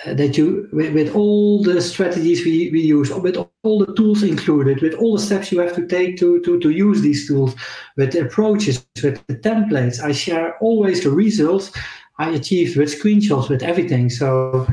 uh, 0.07 0.15
that 0.15 0.39
you 0.39 0.69
with, 0.73 0.95
with, 0.95 1.15
all 1.15 1.63
the 1.63 1.83
strategies 1.83 2.45
we, 2.47 2.71
we 2.71 2.81
use 2.81 3.13
with 3.13 3.37
all 3.63 3.79
the 3.79 3.95
tools 3.95 4.23
included 4.23 4.81
with 4.81 4.95
all 4.95 5.15
the 5.17 5.23
steps 5.23 5.53
you 5.53 5.61
have 5.61 5.75
to 5.75 5.87
take 5.87 6.17
to, 6.19 6.41
to, 6.41 6.59
to 6.59 6.71
use 6.71 7.03
these 7.03 7.29
tools 7.29 7.55
with 7.97 8.13
the 8.13 8.21
approaches 8.21 8.87
with 9.03 9.25
the 9.27 9.37
templates. 9.37 10.03
I 10.03 10.13
share 10.13 10.57
always 10.59 11.03
the 11.03 11.11
results 11.11 11.71
i 12.19 12.31
achieved 12.31 12.79
with 12.79 12.89
screenshots 12.89 13.51
with 13.51 13.63
everything. 13.63 14.09
So 14.09 14.67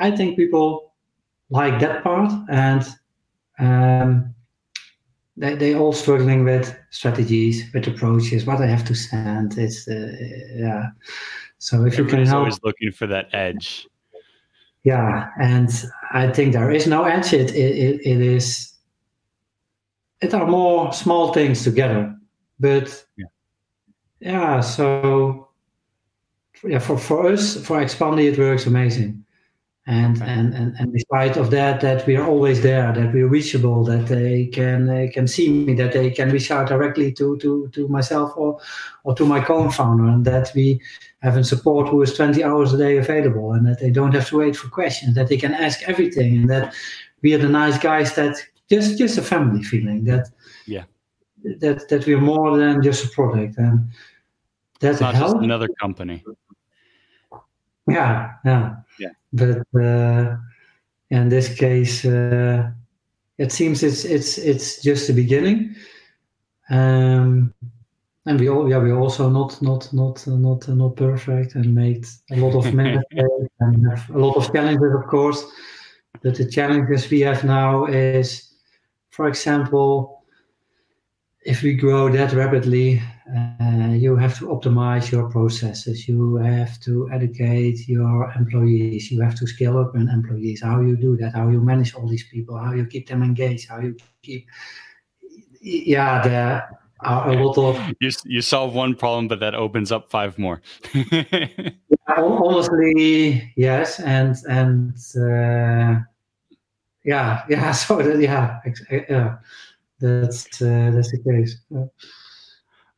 i 0.00 0.10
think 0.10 0.36
people 0.36 0.87
like 1.50 1.80
that 1.80 2.02
part 2.02 2.32
and 2.50 2.86
um, 3.58 4.34
they, 5.36 5.54
they 5.54 5.74
all 5.74 5.92
struggling 5.92 6.44
with 6.44 6.76
strategies 6.90 7.64
with 7.72 7.86
approaches 7.86 8.46
what 8.46 8.60
i 8.60 8.66
have 8.66 8.84
to 8.84 8.94
send 8.94 9.56
it's 9.58 9.88
uh, 9.88 10.12
yeah 10.54 10.90
so 11.58 11.84
if 11.84 11.98
you 11.98 12.04
can 12.04 12.24
help, 12.24 12.38
always 12.38 12.60
looking 12.62 12.92
for 12.92 13.06
that 13.08 13.28
edge. 13.34 13.86
Yeah, 14.84 15.28
and 15.40 15.68
I 16.12 16.30
think 16.30 16.52
there 16.52 16.70
is 16.70 16.86
no 16.86 17.04
edge. 17.04 17.32
It 17.32 17.50
it, 17.54 18.00
it 18.06 18.20
is. 18.20 18.72
It 20.20 20.34
are 20.34 20.46
more 20.46 20.92
small 20.92 21.32
things 21.32 21.62
together, 21.62 22.16
but 22.58 23.04
yeah. 23.16 23.26
yeah 24.20 24.60
so 24.60 25.48
yeah, 26.64 26.80
for, 26.80 26.98
for 26.98 27.28
us, 27.28 27.54
for 27.64 27.80
Expandi, 27.80 28.32
it 28.32 28.38
works 28.38 28.66
amazing 28.66 29.24
and 29.88 30.20
and 30.20 30.52
and, 30.52 30.76
and 30.78 30.92
despite 30.92 31.38
of 31.38 31.50
that 31.50 31.80
that 31.80 32.06
we 32.06 32.14
are 32.14 32.26
always 32.26 32.60
there 32.60 32.92
that 32.92 33.10
we're 33.10 33.26
reachable 33.26 33.82
that 33.84 34.06
they 34.06 34.44
can 34.46 34.88
uh, 34.90 35.06
can 35.10 35.26
see 35.26 35.48
me 35.48 35.72
that 35.72 35.94
they 35.94 36.10
can 36.10 36.30
reach 36.30 36.50
out 36.50 36.68
directly 36.68 37.10
to 37.10 37.38
to 37.38 37.68
to 37.72 37.88
myself 37.88 38.32
or 38.36 38.60
or 39.04 39.14
to 39.14 39.24
my 39.24 39.40
co-founder 39.40 40.04
and 40.04 40.26
that 40.26 40.52
we 40.54 40.78
have 41.20 41.38
a 41.38 41.42
support 41.42 41.88
who 41.88 42.02
is 42.02 42.14
20 42.14 42.44
hours 42.44 42.74
a 42.74 42.76
day 42.76 42.98
available 42.98 43.52
and 43.54 43.66
that 43.66 43.80
they 43.80 43.90
don't 43.90 44.14
have 44.14 44.28
to 44.28 44.36
wait 44.36 44.54
for 44.54 44.68
questions 44.68 45.14
that 45.14 45.28
they 45.28 45.38
can 45.38 45.54
ask 45.54 45.82
everything 45.88 46.36
and 46.36 46.50
that 46.50 46.74
we 47.22 47.32
are 47.32 47.38
the 47.38 47.48
nice 47.48 47.78
guys 47.78 48.14
that 48.14 48.36
just 48.68 48.98
just 48.98 49.16
a 49.16 49.22
family 49.22 49.62
feeling 49.62 50.04
that 50.04 50.28
yeah. 50.66 50.84
that 51.60 51.88
that 51.88 52.06
we're 52.06 52.20
more 52.20 52.58
than 52.58 52.82
just 52.82 53.06
a 53.06 53.08
product 53.08 53.56
and 53.56 53.88
that 54.80 55.00
helps. 55.14 55.42
another 55.42 55.68
company 55.80 56.22
Yeah, 57.88 58.32
yeah, 58.44 58.76
yeah. 58.98 59.10
But 59.32 59.66
uh, 59.74 60.36
in 61.10 61.28
this 61.28 61.54
case, 61.54 62.04
uh, 62.04 62.70
it 63.38 63.52
seems 63.52 63.82
it's 63.82 64.04
it's 64.04 64.38
it's 64.38 64.82
just 64.82 65.06
the 65.06 65.12
beginning. 65.12 65.74
Um, 66.70 67.54
and 68.28 68.38
we 68.38 68.48
all 68.48 68.68
yeah 68.68 68.76
we're 68.78 68.98
also 68.98 69.28
not 69.30 69.60
not 69.62 69.90
not 69.92 70.26
not 70.26 70.68
not 70.68 70.96
perfect 70.96 71.54
and 71.54 71.74
made 71.74 72.06
a 72.30 72.36
lot 72.36 72.54
of 72.54 72.74
mistakes 72.74 73.04
and 73.60 73.90
have 73.90 74.10
a 74.10 74.18
lot 74.18 74.36
of 74.36 74.52
challenges 74.52 74.94
of 74.94 75.06
course 75.06 75.46
but 76.22 76.36
the 76.36 76.48
challenges 76.48 77.10
we 77.10 77.20
have 77.20 77.42
now 77.42 77.86
is 77.86 78.52
for 79.10 79.28
example 79.28 80.17
if 81.48 81.62
we 81.62 81.72
grow 81.72 82.10
that 82.10 82.32
rapidly 82.34 83.00
uh, 83.34 83.92
you 83.92 84.16
have 84.16 84.38
to 84.38 84.46
optimize 84.48 85.10
your 85.10 85.30
processes. 85.30 86.06
You 86.06 86.36
have 86.36 86.78
to 86.80 87.08
educate 87.10 87.88
your 87.88 88.30
employees. 88.36 89.10
You 89.10 89.20
have 89.22 89.34
to 89.36 89.46
scale 89.46 89.78
up 89.78 89.94
your 89.94 90.08
employees. 90.08 90.62
How 90.62 90.80
you 90.80 90.96
do 90.96 91.16
that 91.16 91.34
how 91.34 91.48
you 91.48 91.60
manage 91.60 91.94
all 91.94 92.06
these 92.06 92.26
people 92.28 92.58
how 92.58 92.72
you 92.72 92.84
keep 92.86 93.08
them 93.08 93.22
engaged 93.22 93.68
how 93.68 93.80
you 93.80 93.96
keep 94.22 94.46
yeah 95.60 96.22
the 96.22 96.62
a 97.00 97.32
lot 97.32 97.56
of 97.58 97.76
you, 98.00 98.10
you 98.24 98.42
solve 98.42 98.74
one 98.74 98.94
problem 98.94 99.28
but 99.28 99.40
that 99.40 99.54
opens 99.54 99.90
up 99.90 100.10
five 100.10 100.38
more. 100.38 100.60
Honestly 102.16 103.52
yes 103.56 104.00
and 104.00 104.36
and 104.48 104.94
uh, 105.16 106.00
yeah 107.04 107.42
yeah 107.48 107.72
so 107.72 108.02
that, 108.02 108.20
yeah 108.20 108.60
yeah 109.08 109.36
that's 110.00 110.62
uh, 110.62 110.90
that's 110.94 111.10
the 111.10 111.18
case 111.18 111.58
yeah. 111.70 111.84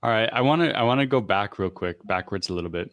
all 0.03 0.11
right 0.11 0.29
i 0.33 0.41
want 0.41 0.63
to 0.63 0.77
i 0.77 0.83
want 0.83 1.01
to 1.01 1.07
go 1.07 1.21
back 1.21 1.59
real 1.59 1.71
quick 1.71 1.97
backwards 2.07 2.49
a 2.49 2.53
little 2.53 2.71
bit 2.71 2.91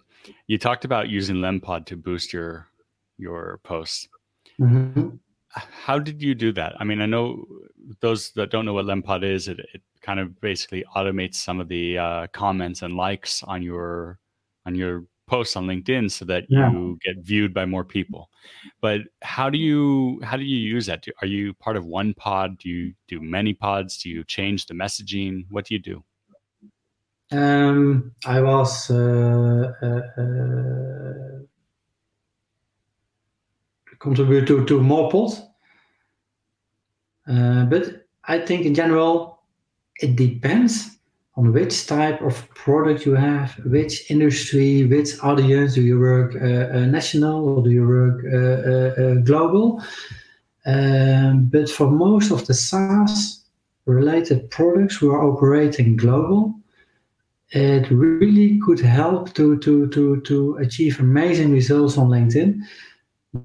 you 0.48 0.58
talked 0.58 0.86
about 0.86 1.10
using 1.10 1.38
lempod 1.38 1.86
to 1.86 1.96
boost 1.96 2.34
your 2.34 2.68
your 3.18 3.60
posts 3.64 4.08
mm-hmm. 4.60 5.10
how 5.50 6.00
did 6.00 6.22
you 6.22 6.36
do 6.36 6.52
that 6.52 6.74
i 6.80 6.84
mean 6.84 7.02
i 7.02 7.06
know 7.06 7.46
those 8.00 8.32
that 8.32 8.50
don't 8.50 8.66
know 8.66 8.74
what 8.74 8.86
lempod 8.86 9.24
is 9.24 9.48
it, 9.48 9.60
it 9.74 9.82
kind 10.02 10.20
of 10.20 10.40
basically 10.40 10.84
automates 10.96 11.36
some 11.36 11.60
of 11.60 11.68
the 11.68 11.98
uh, 11.98 12.28
comments 12.28 12.82
and 12.82 12.96
likes 12.96 13.44
on 13.44 13.62
your 13.62 14.20
on 14.66 14.76
your 14.76 15.04
posts 15.28 15.56
on 15.56 15.68
LinkedIn 15.68 16.10
so 16.10 16.26
that 16.26 16.46
yeah. 16.50 16.72
you 16.72 16.98
get 17.04 17.18
viewed 17.18 17.54
by 17.54 17.66
more 17.66 17.84
people. 17.84 18.30
But 18.82 19.02
how 19.22 19.50
do 19.50 19.58
you 19.58 20.20
how 20.24 20.38
do 20.38 20.44
you 20.44 20.58
use 20.58 20.86
that? 20.88 21.04
Do, 21.04 21.12
are 21.22 21.28
you 21.28 21.54
part 21.54 21.76
of 21.76 21.86
one 21.86 22.14
pod? 22.14 22.58
Do 22.58 22.70
you 22.70 22.94
do 23.08 23.22
many 23.22 23.54
pods? 23.54 23.98
Do 24.02 24.10
you 24.10 24.24
change 24.24 24.66
the 24.66 24.74
messaging? 24.74 25.46
What 25.50 25.66
do 25.66 25.76
you 25.76 25.80
do? 25.80 26.04
Um, 27.30 28.14
I 28.26 28.42
was 28.42 28.90
uh, 28.90 29.74
uh, 29.82 30.22
uh, 30.22 31.40
contribute 34.00 34.48
to 34.48 34.66
to 34.66 34.82
more 34.82 35.12
pods, 35.12 35.42
uh, 37.28 37.66
but 37.66 38.08
I 38.24 38.40
think 38.40 38.66
in 38.66 38.74
general 38.74 39.42
it 40.00 40.16
depends 40.16 40.97
on 41.38 41.54
which 41.54 41.86
type 41.86 42.20
of 42.22 42.50
product 42.56 43.06
you 43.06 43.14
have, 43.14 43.54
which 43.66 44.10
industry, 44.10 44.84
which 44.86 45.12
audience. 45.22 45.76
Do 45.76 45.82
you 45.82 46.00
work 46.00 46.36
uh, 46.36 46.78
uh, 46.78 46.86
national 46.88 47.48
or 47.48 47.64
do 47.64 47.70
you 47.70 47.88
work 47.88 48.18
uh, 48.26 49.02
uh, 49.02 49.14
global? 49.22 49.82
Um, 50.66 51.46
but 51.46 51.70
for 51.70 51.90
most 51.90 52.32
of 52.32 52.46
the 52.48 52.54
SaaS 52.54 53.46
related 53.86 54.50
products 54.50 55.00
we 55.00 55.10
are 55.10 55.24
operating 55.24 55.96
global, 55.96 56.56
it 57.52 57.90
really 57.92 58.60
could 58.66 58.80
help 58.80 59.34
to, 59.36 59.58
to, 59.60 59.88
to, 59.90 60.20
to 60.22 60.56
achieve 60.58 61.00
amazing 61.00 61.52
results 61.52 61.98
on 61.98 62.10
LinkedIn. 62.10 62.60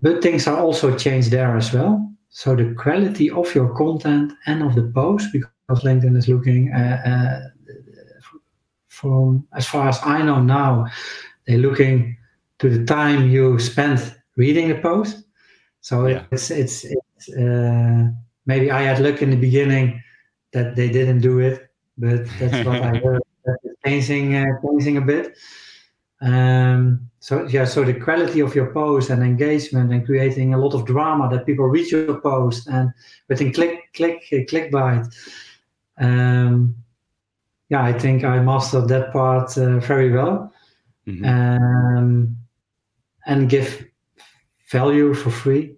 But 0.00 0.22
things 0.22 0.48
are 0.48 0.58
also 0.58 0.96
changed 0.96 1.30
there 1.30 1.56
as 1.56 1.72
well. 1.72 2.08
So 2.30 2.56
the 2.56 2.74
quality 2.74 3.30
of 3.30 3.54
your 3.54 3.76
content 3.76 4.32
and 4.46 4.62
of 4.62 4.74
the 4.74 4.90
post, 4.94 5.28
because 5.32 5.52
because 5.72 5.84
LinkedIn 5.84 6.16
is 6.16 6.28
looking 6.28 6.72
uh, 6.72 7.02
uh, 7.04 7.48
from 9.02 9.46
as 9.52 9.66
far 9.66 9.88
as 9.88 9.98
I 10.04 10.22
know 10.22 10.40
now, 10.40 10.86
they're 11.46 11.58
looking 11.58 12.16
to 12.60 12.70
the 12.70 12.84
time 12.84 13.28
you 13.28 13.58
spent 13.58 14.14
reading 14.36 14.68
the 14.68 14.76
post. 14.76 15.24
So 15.80 16.06
yeah. 16.06 16.22
it's 16.30 16.50
it's, 16.50 16.84
it's 16.84 17.28
uh, 17.36 18.08
maybe 18.46 18.70
I 18.70 18.82
had 18.82 19.00
luck 19.00 19.20
in 19.20 19.30
the 19.30 19.36
beginning 19.48 20.00
that 20.52 20.76
they 20.76 20.88
didn't 20.88 21.20
do 21.20 21.40
it, 21.40 21.68
but 21.98 22.20
that's 22.38 22.64
what 22.66 22.80
I 22.80 22.98
heard. 23.04 23.22
changing 23.84 24.36
uh, 24.36 24.46
changing 24.64 24.96
a 24.98 25.00
bit. 25.00 25.36
Um, 26.20 27.10
so 27.18 27.48
yeah, 27.48 27.64
so 27.64 27.82
the 27.82 27.94
quality 27.94 28.40
of 28.40 28.54
your 28.54 28.72
post 28.72 29.10
and 29.10 29.24
engagement 29.24 29.92
and 29.92 30.06
creating 30.06 30.54
a 30.54 30.58
lot 30.58 30.74
of 30.74 30.86
drama 30.86 31.28
that 31.30 31.46
people 31.46 31.66
read 31.66 31.90
your 31.90 32.20
post 32.20 32.68
and 32.68 32.92
within 33.28 33.52
click 33.52 33.92
click 33.94 34.22
clickbait 34.30 35.04
um, 35.98 36.76
yeah, 37.72 37.82
I 37.82 37.98
think 37.98 38.22
I 38.22 38.38
mastered 38.38 38.88
that 38.88 39.12
part 39.12 39.56
uh, 39.56 39.78
very 39.78 40.12
well. 40.12 40.52
Mm-hmm. 41.06 41.24
Um, 41.24 42.36
and 43.24 43.48
give 43.48 43.84
value 44.70 45.14
for 45.14 45.30
free 45.30 45.76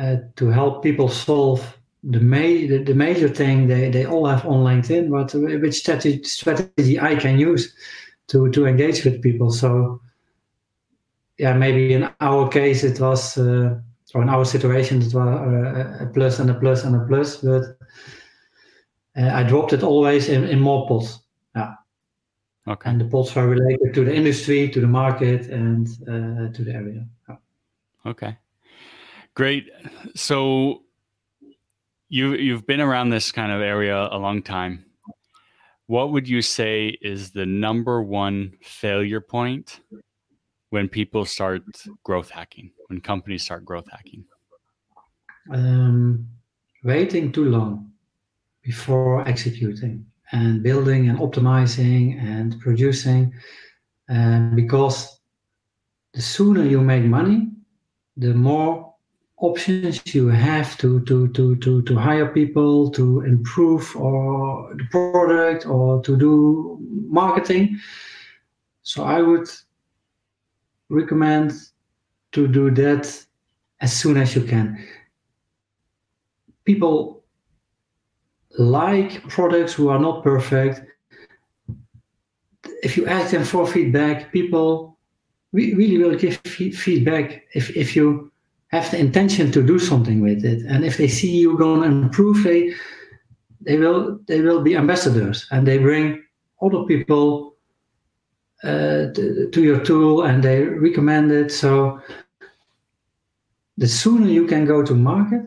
uh, 0.00 0.16
to 0.34 0.48
help 0.48 0.82
people 0.82 1.08
solve 1.08 1.78
the, 2.02 2.18
ma- 2.18 2.66
the, 2.70 2.82
the 2.84 2.94
major 2.94 3.28
thing 3.28 3.68
they, 3.68 3.88
they 3.90 4.04
all 4.04 4.26
have 4.26 4.44
on 4.46 4.64
LinkedIn, 4.64 5.10
but 5.10 5.32
which 5.62 5.76
strategy, 5.76 6.24
strategy 6.24 6.98
I 6.98 7.14
can 7.14 7.38
use 7.38 7.72
to, 8.28 8.50
to 8.50 8.66
engage 8.66 9.04
with 9.04 9.22
people. 9.22 9.52
So, 9.52 10.00
yeah, 11.38 11.52
maybe 11.52 11.92
in 11.92 12.10
our 12.20 12.48
case 12.48 12.82
it 12.82 12.98
was, 12.98 13.38
uh, 13.38 13.78
or 14.12 14.22
in 14.22 14.28
our 14.28 14.44
situation 14.44 15.02
it 15.02 15.14
was 15.14 15.16
uh, 15.16 16.04
a 16.04 16.06
plus 16.12 16.40
and 16.40 16.50
a 16.50 16.54
plus 16.54 16.84
and 16.84 16.96
a 16.96 17.06
plus, 17.06 17.36
but 17.36 17.76
uh, 19.16 19.30
I 19.32 19.42
dropped 19.42 19.72
it 19.72 19.82
always 19.82 20.28
in, 20.28 20.44
in 20.44 20.60
more 20.60 20.86
pods. 20.86 21.20
Yeah. 21.56 21.74
Okay. 22.68 22.90
And 22.90 23.00
the 23.00 23.06
pods 23.06 23.36
are 23.36 23.48
related 23.48 23.94
to 23.94 24.04
the 24.04 24.14
industry, 24.14 24.68
to 24.68 24.80
the 24.80 24.86
market, 24.86 25.46
and 25.46 25.88
uh, 26.02 26.52
to 26.52 26.64
the 26.64 26.72
area. 26.72 27.06
Yeah. 27.28 27.36
Okay. 28.06 28.36
Great. 29.34 29.70
So 30.14 30.82
you 32.08 32.34
you've 32.34 32.66
been 32.66 32.80
around 32.80 33.10
this 33.10 33.32
kind 33.32 33.52
of 33.52 33.60
area 33.60 34.08
a 34.10 34.18
long 34.18 34.42
time. 34.42 34.84
What 35.86 36.12
would 36.12 36.28
you 36.28 36.42
say 36.42 36.96
is 37.02 37.32
the 37.32 37.46
number 37.46 38.00
one 38.00 38.54
failure 38.62 39.20
point 39.20 39.80
when 40.68 40.88
people 40.88 41.24
start 41.24 41.62
growth 42.04 42.30
hacking? 42.30 42.70
When 42.86 43.00
companies 43.00 43.42
start 43.42 43.64
growth 43.64 43.88
hacking? 43.90 44.24
Um, 45.52 46.28
waiting 46.84 47.32
too 47.32 47.46
long 47.46 47.89
before 48.62 49.26
executing 49.26 50.06
and 50.32 50.62
building 50.62 51.08
and 51.08 51.18
optimizing 51.18 52.20
and 52.22 52.60
producing. 52.60 53.32
And 54.08 54.56
because 54.56 55.20
the 56.12 56.22
sooner 56.22 56.64
you 56.64 56.80
make 56.80 57.04
money, 57.04 57.48
the 58.16 58.34
more 58.34 58.94
options 59.38 60.14
you 60.14 60.28
have 60.28 60.76
to 60.78 61.00
to 61.00 61.28
to 61.28 61.56
to 61.56 61.82
to 61.82 61.96
hire 61.96 62.26
people 62.26 62.90
to 62.90 63.22
improve 63.22 63.96
or 63.96 64.74
the 64.76 64.84
product 64.90 65.66
or 65.66 66.02
to 66.02 66.16
do 66.16 66.78
marketing. 67.08 67.78
So 68.82 69.04
I 69.04 69.22
would 69.22 69.48
recommend 70.88 71.52
to 72.32 72.46
do 72.46 72.70
that 72.72 73.26
as 73.80 73.92
soon 73.92 74.16
as 74.16 74.34
you 74.34 74.42
can. 74.42 74.84
People 76.64 77.19
like 78.58 79.22
products 79.28 79.72
who 79.72 79.88
are 79.88 79.98
not 79.98 80.22
perfect, 80.22 80.82
if 82.82 82.96
you 82.96 83.06
ask 83.06 83.30
them 83.30 83.44
for 83.44 83.66
feedback, 83.66 84.32
people 84.32 84.98
really 85.52 85.98
will 85.98 86.16
give 86.16 86.36
feedback 86.46 87.42
if, 87.54 87.76
if 87.76 87.96
you 87.96 88.30
have 88.68 88.90
the 88.90 88.98
intention 88.98 89.50
to 89.50 89.62
do 89.62 89.78
something 89.78 90.20
with 90.20 90.44
it. 90.44 90.64
And 90.66 90.84
if 90.84 90.96
they 90.96 91.08
see 91.08 91.36
you 91.36 91.58
going 91.58 91.82
to 91.82 91.86
improve, 91.86 92.44
they 92.44 92.72
they 93.62 93.76
will 93.76 94.18
they 94.26 94.40
will 94.40 94.62
be 94.62 94.76
ambassadors 94.76 95.46
and 95.50 95.66
they 95.66 95.78
bring 95.78 96.22
other 96.62 96.84
people 96.84 97.56
uh, 98.62 99.12
to, 99.14 99.48
to 99.50 99.62
your 99.62 99.80
tool 99.80 100.22
and 100.22 100.42
they 100.42 100.64
recommend 100.64 101.32
it. 101.32 101.50
So 101.52 102.00
the 103.76 103.88
sooner 103.88 104.28
you 104.28 104.46
can 104.46 104.64
go 104.64 104.82
to 104.82 104.94
market, 104.94 105.42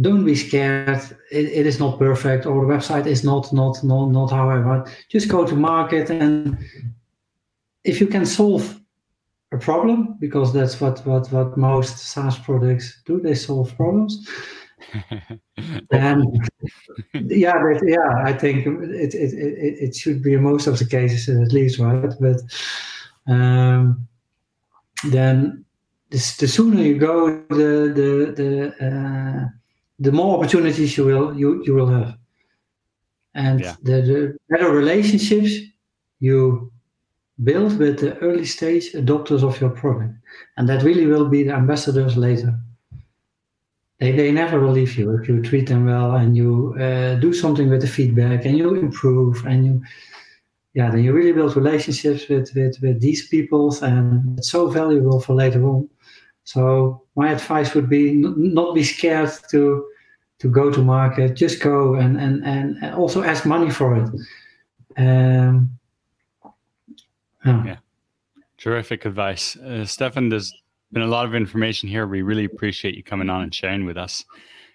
don't 0.00 0.24
be 0.24 0.34
scared. 0.34 1.02
It, 1.30 1.46
it 1.46 1.66
is 1.66 1.78
not 1.78 1.98
perfect, 1.98 2.46
or 2.46 2.66
the 2.66 2.72
website 2.72 3.06
is 3.06 3.24
not 3.24 3.52
not 3.52 3.82
not 3.84 4.06
not 4.06 4.30
how 4.30 4.50
I 4.50 4.58
want. 4.58 4.88
Just 5.08 5.28
go 5.28 5.46
to 5.46 5.54
market, 5.54 6.10
and 6.10 6.58
if 7.84 8.00
you 8.00 8.06
can 8.06 8.26
solve 8.26 8.80
a 9.52 9.58
problem, 9.58 10.16
because 10.18 10.52
that's 10.52 10.80
what 10.80 11.04
what 11.06 11.30
what 11.32 11.56
most 11.56 11.98
SaaS 11.98 12.38
products 12.38 13.02
do, 13.06 13.20
they 13.20 13.34
solve 13.34 13.74
problems. 13.76 14.28
and 15.90 16.48
yeah, 17.12 17.54
but, 17.62 17.82
yeah, 17.86 18.22
I 18.24 18.32
think 18.32 18.66
it, 18.66 19.14
it 19.14 19.14
it 19.14 19.74
it 19.80 19.96
should 19.96 20.22
be 20.22 20.34
in 20.34 20.42
most 20.42 20.66
of 20.66 20.78
the 20.78 20.86
cases 20.86 21.28
at 21.28 21.52
least, 21.52 21.78
right? 21.78 22.12
But 22.20 22.40
um, 23.26 24.08
then 25.04 25.64
the, 26.10 26.18
the 26.38 26.48
sooner 26.48 26.82
you 26.82 26.98
go, 26.98 27.42
the 27.48 27.92
the 27.94 28.34
the 28.36 28.86
uh, 28.86 29.48
the 29.98 30.12
more 30.12 30.38
opportunities 30.38 30.96
you 30.96 31.04
will 31.04 31.36
you 31.36 31.62
you 31.64 31.74
will 31.74 31.88
have, 31.88 32.16
and 33.34 33.60
yeah. 33.60 33.76
the, 33.82 34.02
the 34.02 34.38
better 34.48 34.70
relationships 34.70 35.52
you 36.20 36.70
build 37.42 37.78
with 37.78 37.98
the 37.98 38.16
early 38.18 38.44
stage 38.44 38.92
adopters 38.92 39.42
of 39.42 39.60
your 39.60 39.70
product, 39.70 40.14
and 40.56 40.68
that 40.68 40.82
really 40.82 41.06
will 41.06 41.28
be 41.28 41.42
the 41.42 41.52
ambassadors 41.52 42.16
later. 42.16 42.58
They, 44.00 44.12
they 44.12 44.32
never 44.32 44.58
will 44.58 44.72
leave 44.72 44.98
you 44.98 45.16
if 45.16 45.28
you 45.28 45.40
treat 45.40 45.68
them 45.68 45.86
well 45.86 46.16
and 46.16 46.36
you 46.36 46.74
uh, 46.80 47.14
do 47.14 47.32
something 47.32 47.70
with 47.70 47.80
the 47.80 47.86
feedback 47.86 48.44
and 48.44 48.58
you 48.58 48.74
improve 48.74 49.46
and 49.46 49.64
you 49.64 49.82
yeah 50.74 50.90
then 50.90 51.04
you 51.04 51.12
really 51.12 51.32
build 51.32 51.56
relationships 51.56 52.28
with 52.28 52.52
with, 52.54 52.76
with 52.82 53.00
these 53.00 53.28
people 53.28 53.72
and 53.82 54.38
it's 54.38 54.50
so 54.50 54.68
valuable 54.68 55.20
for 55.20 55.34
later 55.34 55.64
on 55.64 55.88
so 56.44 57.02
my 57.16 57.32
advice 57.32 57.74
would 57.74 57.88
be 57.88 58.10
n- 58.10 58.54
not 58.54 58.74
be 58.74 58.84
scared 58.84 59.30
to 59.50 59.86
to 60.38 60.48
go 60.48 60.70
to 60.70 60.82
market. 60.82 61.34
Just 61.34 61.60
go 61.60 61.94
and 61.94 62.18
and 62.18 62.44
and 62.44 62.94
also 62.94 63.22
ask 63.22 63.46
money 63.46 63.70
for 63.70 63.96
it. 63.96 64.08
Um, 64.96 65.78
yeah. 67.44 67.64
yeah. 67.64 67.76
terrific 68.58 69.04
advice, 69.04 69.56
uh, 69.56 69.84
Stefan. 69.84 70.28
There's 70.28 70.52
been 70.92 71.02
a 71.02 71.06
lot 71.06 71.26
of 71.26 71.34
information 71.34 71.88
here. 71.88 72.06
We 72.06 72.22
really 72.22 72.44
appreciate 72.44 72.94
you 72.94 73.02
coming 73.02 73.28
on 73.28 73.42
and 73.42 73.54
sharing 73.54 73.84
with 73.84 73.96
us. 73.96 74.24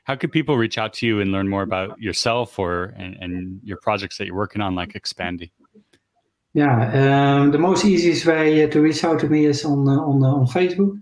How 0.03 0.15
could 0.15 0.31
people 0.31 0.57
reach 0.57 0.77
out 0.77 0.93
to 0.93 1.07
you 1.07 1.21
and 1.21 1.31
learn 1.31 1.47
more 1.47 1.61
about 1.61 1.99
yourself 2.01 2.57
or 2.57 2.95
and, 2.97 3.15
and 3.21 3.59
your 3.63 3.77
projects 3.77 4.17
that 4.17 4.25
you're 4.25 4.35
working 4.35 4.61
on, 4.61 4.75
like 4.75 4.93
Expandi? 4.93 5.51
Yeah, 6.53 7.37
um, 7.37 7.51
the 7.51 7.59
most 7.59 7.85
easiest 7.85 8.25
way 8.25 8.65
to 8.67 8.81
reach 8.81 9.03
out 9.03 9.19
to 9.19 9.29
me 9.29 9.45
is 9.45 9.63
on 9.63 9.87
uh, 9.87 9.91
on 9.91 10.23
uh, 10.23 10.27
on 10.27 10.47
Facebook. 10.47 10.99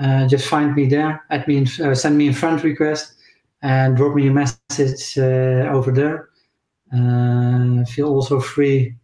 Uh, 0.00 0.26
just 0.26 0.46
find 0.46 0.74
me 0.74 0.86
there. 0.86 1.24
Add 1.30 1.46
me, 1.48 1.56
in, 1.58 1.68
uh, 1.84 1.94
send 1.94 2.16
me 2.16 2.28
a 2.28 2.32
friend 2.32 2.62
request, 2.62 3.14
and 3.62 3.96
drop 3.96 4.14
me 4.14 4.28
a 4.28 4.30
message 4.30 5.18
uh, 5.18 5.70
over 5.72 5.90
there. 5.90 6.28
Uh, 6.92 7.84
feel 7.84 8.08
also 8.08 8.40
free 8.40 8.94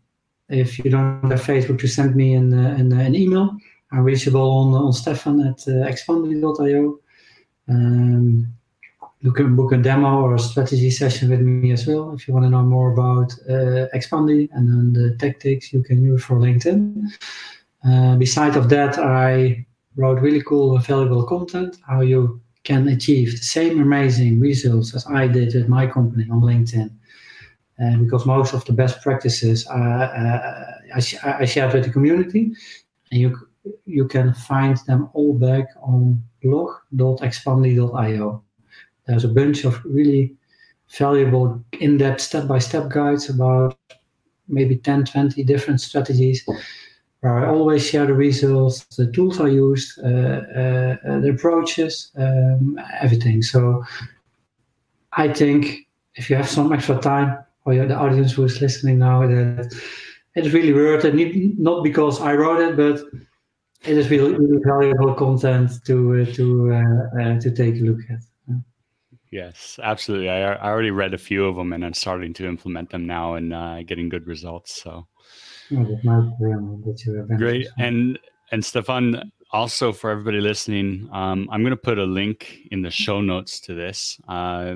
if 0.48 0.78
you 0.78 0.90
don't 0.90 1.30
have 1.30 1.42
Facebook 1.42 1.78
to 1.80 1.88
send 1.88 2.14
me 2.14 2.34
an, 2.34 2.52
an, 2.52 2.92
an 2.92 3.14
email. 3.14 3.56
I'm 3.92 4.04
reachable 4.04 4.50
on, 4.50 4.74
on 4.74 4.92
Stefan 4.92 5.40
at 5.40 5.60
uh, 5.68 5.88
expandi.io. 5.88 6.98
Um, 7.68 8.54
you 9.20 9.32
can 9.32 9.56
book 9.56 9.72
a 9.72 9.78
demo 9.78 10.20
or 10.20 10.34
a 10.34 10.38
strategy 10.38 10.90
session 10.90 11.30
with 11.30 11.40
me 11.40 11.72
as 11.72 11.86
well 11.86 12.12
if 12.12 12.28
you 12.28 12.34
want 12.34 12.44
to 12.44 12.50
know 12.50 12.62
more 12.62 12.92
about 12.92 13.32
uh, 13.48 13.88
and 13.94 14.68
then 14.68 14.92
the 14.92 15.16
tactics 15.18 15.72
you 15.72 15.82
can 15.82 16.02
use 16.02 16.22
for 16.22 16.36
LinkedIn. 16.36 17.10
Uh, 17.86 18.16
beside 18.16 18.56
of 18.56 18.68
that, 18.68 18.98
I 18.98 19.64
wrote 19.96 20.20
really 20.20 20.42
cool 20.42 20.76
valuable 20.78 21.24
content, 21.24 21.76
how 21.86 22.00
you 22.00 22.40
can 22.64 22.88
achieve 22.88 23.32
the 23.32 23.36
same 23.36 23.80
amazing 23.80 24.40
results 24.40 24.94
as 24.94 25.06
I 25.06 25.28
did 25.28 25.54
with 25.54 25.68
my 25.68 25.86
company 25.86 26.26
on 26.30 26.40
LinkedIn. 26.40 26.90
And 27.78 28.04
because 28.04 28.24
most 28.24 28.54
of 28.54 28.64
the 28.64 28.72
best 28.72 29.02
practices 29.02 29.66
uh, 29.66 29.72
uh, 29.72 30.64
I, 30.94 31.02
I 31.40 31.44
shared 31.44 31.74
with 31.74 31.84
the 31.84 31.90
community, 31.90 32.52
and 33.10 33.20
you 33.20 33.36
you 33.86 34.06
can 34.06 34.34
find 34.34 34.76
them 34.86 35.08
all 35.14 35.34
back 35.34 35.66
on 35.82 36.22
blog.expandi.io. 36.42 38.42
There's 39.06 39.24
a 39.24 39.28
bunch 39.28 39.64
of 39.64 39.82
really 39.84 40.36
valuable 40.98 41.64
in-depth 41.80 42.20
step-by-step 42.20 42.90
guides 42.90 43.30
about 43.30 43.78
maybe 44.48 44.76
10, 44.76 45.06
20 45.06 45.42
different 45.44 45.80
strategies 45.80 46.46
where 47.24 47.38
I 47.38 47.48
always 47.48 47.86
share 47.86 48.04
the 48.04 48.12
results, 48.12 48.84
the 48.96 49.10
tools 49.10 49.40
I 49.40 49.48
used, 49.48 49.98
uh, 49.98 50.04
uh, 50.06 50.96
uh, 51.08 51.20
the 51.20 51.30
approaches, 51.30 52.12
um, 52.18 52.78
everything. 53.00 53.40
So 53.40 53.82
I 55.14 55.32
think 55.32 55.88
if 56.16 56.28
you 56.28 56.36
have 56.36 56.50
some 56.50 56.70
extra 56.70 56.98
time, 57.00 57.38
or 57.64 57.74
the 57.74 57.96
audience 57.96 58.32
who 58.32 58.44
is 58.44 58.60
listening 58.60 58.98
now, 58.98 59.26
that 59.26 59.74
it's 60.34 60.52
really 60.52 60.74
worth 60.74 61.06
it. 61.06 61.14
Not 61.58 61.82
because 61.82 62.20
I 62.20 62.34
wrote 62.34 62.60
it, 62.60 62.76
but 62.76 63.00
it 63.88 63.96
is 63.96 64.10
really, 64.10 64.34
really 64.34 64.60
valuable 64.62 65.14
content 65.14 65.82
to 65.86 65.96
uh, 66.20 66.32
to 66.34 66.74
uh, 66.74 67.22
uh, 67.22 67.40
to 67.40 67.50
take 67.50 67.76
a 67.76 67.84
look 67.84 68.00
at. 68.10 68.20
Yes, 69.30 69.80
absolutely. 69.82 70.28
I, 70.28 70.52
I 70.52 70.68
already 70.68 70.90
read 70.90 71.14
a 71.14 71.18
few 71.18 71.46
of 71.46 71.56
them, 71.56 71.72
and 71.72 71.86
I'm 71.86 71.94
starting 71.94 72.34
to 72.34 72.46
implement 72.46 72.90
them 72.90 73.06
now 73.06 73.34
and 73.34 73.86
getting 73.88 74.10
good 74.10 74.26
results. 74.26 74.82
So 74.82 75.06
Great. 77.36 77.66
And 77.78 78.18
and 78.52 78.64
Stefan, 78.64 79.32
also 79.50 79.92
for 79.92 80.10
everybody 80.10 80.40
listening, 80.40 81.08
um, 81.12 81.48
I'm 81.50 81.62
going 81.62 81.70
to 81.70 81.76
put 81.76 81.98
a 81.98 82.04
link 82.04 82.58
in 82.70 82.82
the 82.82 82.90
show 82.90 83.20
notes 83.20 83.60
to 83.60 83.74
this 83.74 84.20
uh, 84.28 84.74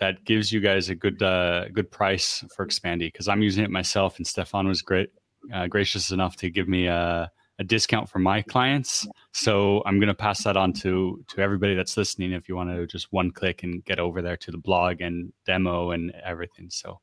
that 0.00 0.24
gives 0.24 0.52
you 0.52 0.60
guys 0.60 0.88
a 0.88 0.94
good 0.94 1.22
uh, 1.22 1.68
good 1.68 1.90
price 1.90 2.44
for 2.54 2.66
Expandi 2.66 3.06
because 3.12 3.28
I'm 3.28 3.42
using 3.42 3.64
it 3.64 3.70
myself, 3.70 4.16
and 4.16 4.26
Stefan 4.26 4.66
was 4.66 4.82
great 4.82 5.10
uh, 5.52 5.66
gracious 5.66 6.10
enough 6.10 6.36
to 6.36 6.50
give 6.50 6.68
me 6.68 6.86
a, 6.86 7.30
a 7.58 7.64
discount 7.64 8.08
for 8.08 8.18
my 8.18 8.42
clients. 8.42 9.06
So 9.32 9.82
I'm 9.86 9.98
going 9.98 10.08
to 10.08 10.14
pass 10.14 10.44
that 10.44 10.56
on 10.56 10.72
to 10.74 11.24
to 11.28 11.40
everybody 11.40 11.74
that's 11.74 11.96
listening. 11.96 12.32
If 12.32 12.48
you 12.48 12.56
want 12.56 12.70
to 12.70 12.86
just 12.86 13.12
one 13.12 13.30
click 13.30 13.62
and 13.62 13.84
get 13.84 13.98
over 13.98 14.22
there 14.22 14.36
to 14.38 14.50
the 14.50 14.58
blog 14.58 15.00
and 15.00 15.32
demo 15.46 15.90
and 15.90 16.12
everything, 16.24 16.70
so 16.70 17.00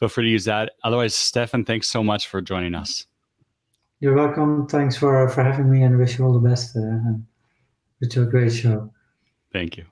feel 0.00 0.08
free 0.08 0.24
to 0.24 0.30
use 0.30 0.46
that. 0.46 0.72
Otherwise, 0.82 1.14
Stefan, 1.14 1.64
thanks 1.64 1.86
so 1.86 2.02
much 2.02 2.26
for 2.26 2.40
joining 2.40 2.74
us. 2.74 3.06
You're 4.00 4.14
welcome. 4.14 4.66
Thanks 4.66 4.96
for, 4.96 5.28
for 5.28 5.44
having 5.44 5.70
me 5.70 5.82
and 5.82 5.98
wish 5.98 6.18
you 6.18 6.24
all 6.24 6.32
the 6.32 6.48
best. 6.48 6.74
Uh, 6.74 7.18
it's 8.00 8.16
a 8.16 8.24
great 8.24 8.50
show. 8.50 8.90
Thank 9.52 9.76
you. 9.76 9.84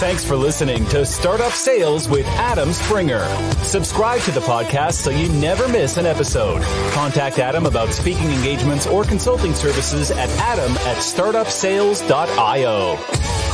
Thanks 0.00 0.24
for 0.24 0.34
listening 0.34 0.86
to 0.86 1.04
Startup 1.04 1.52
Sales 1.52 2.08
with 2.08 2.26
Adam 2.28 2.72
Springer. 2.72 3.22
Subscribe 3.62 4.22
to 4.22 4.30
the 4.30 4.40
podcast 4.40 4.94
so 4.94 5.10
you 5.10 5.28
never 5.40 5.68
miss 5.68 5.98
an 5.98 6.06
episode. 6.06 6.62
Contact 6.92 7.38
Adam 7.38 7.66
about 7.66 7.90
speaking 7.90 8.30
engagements 8.30 8.86
or 8.86 9.04
consulting 9.04 9.52
services 9.52 10.10
at 10.10 10.30
adam 10.38 10.72
at 10.78 10.96
startupsales.io. 10.96 13.49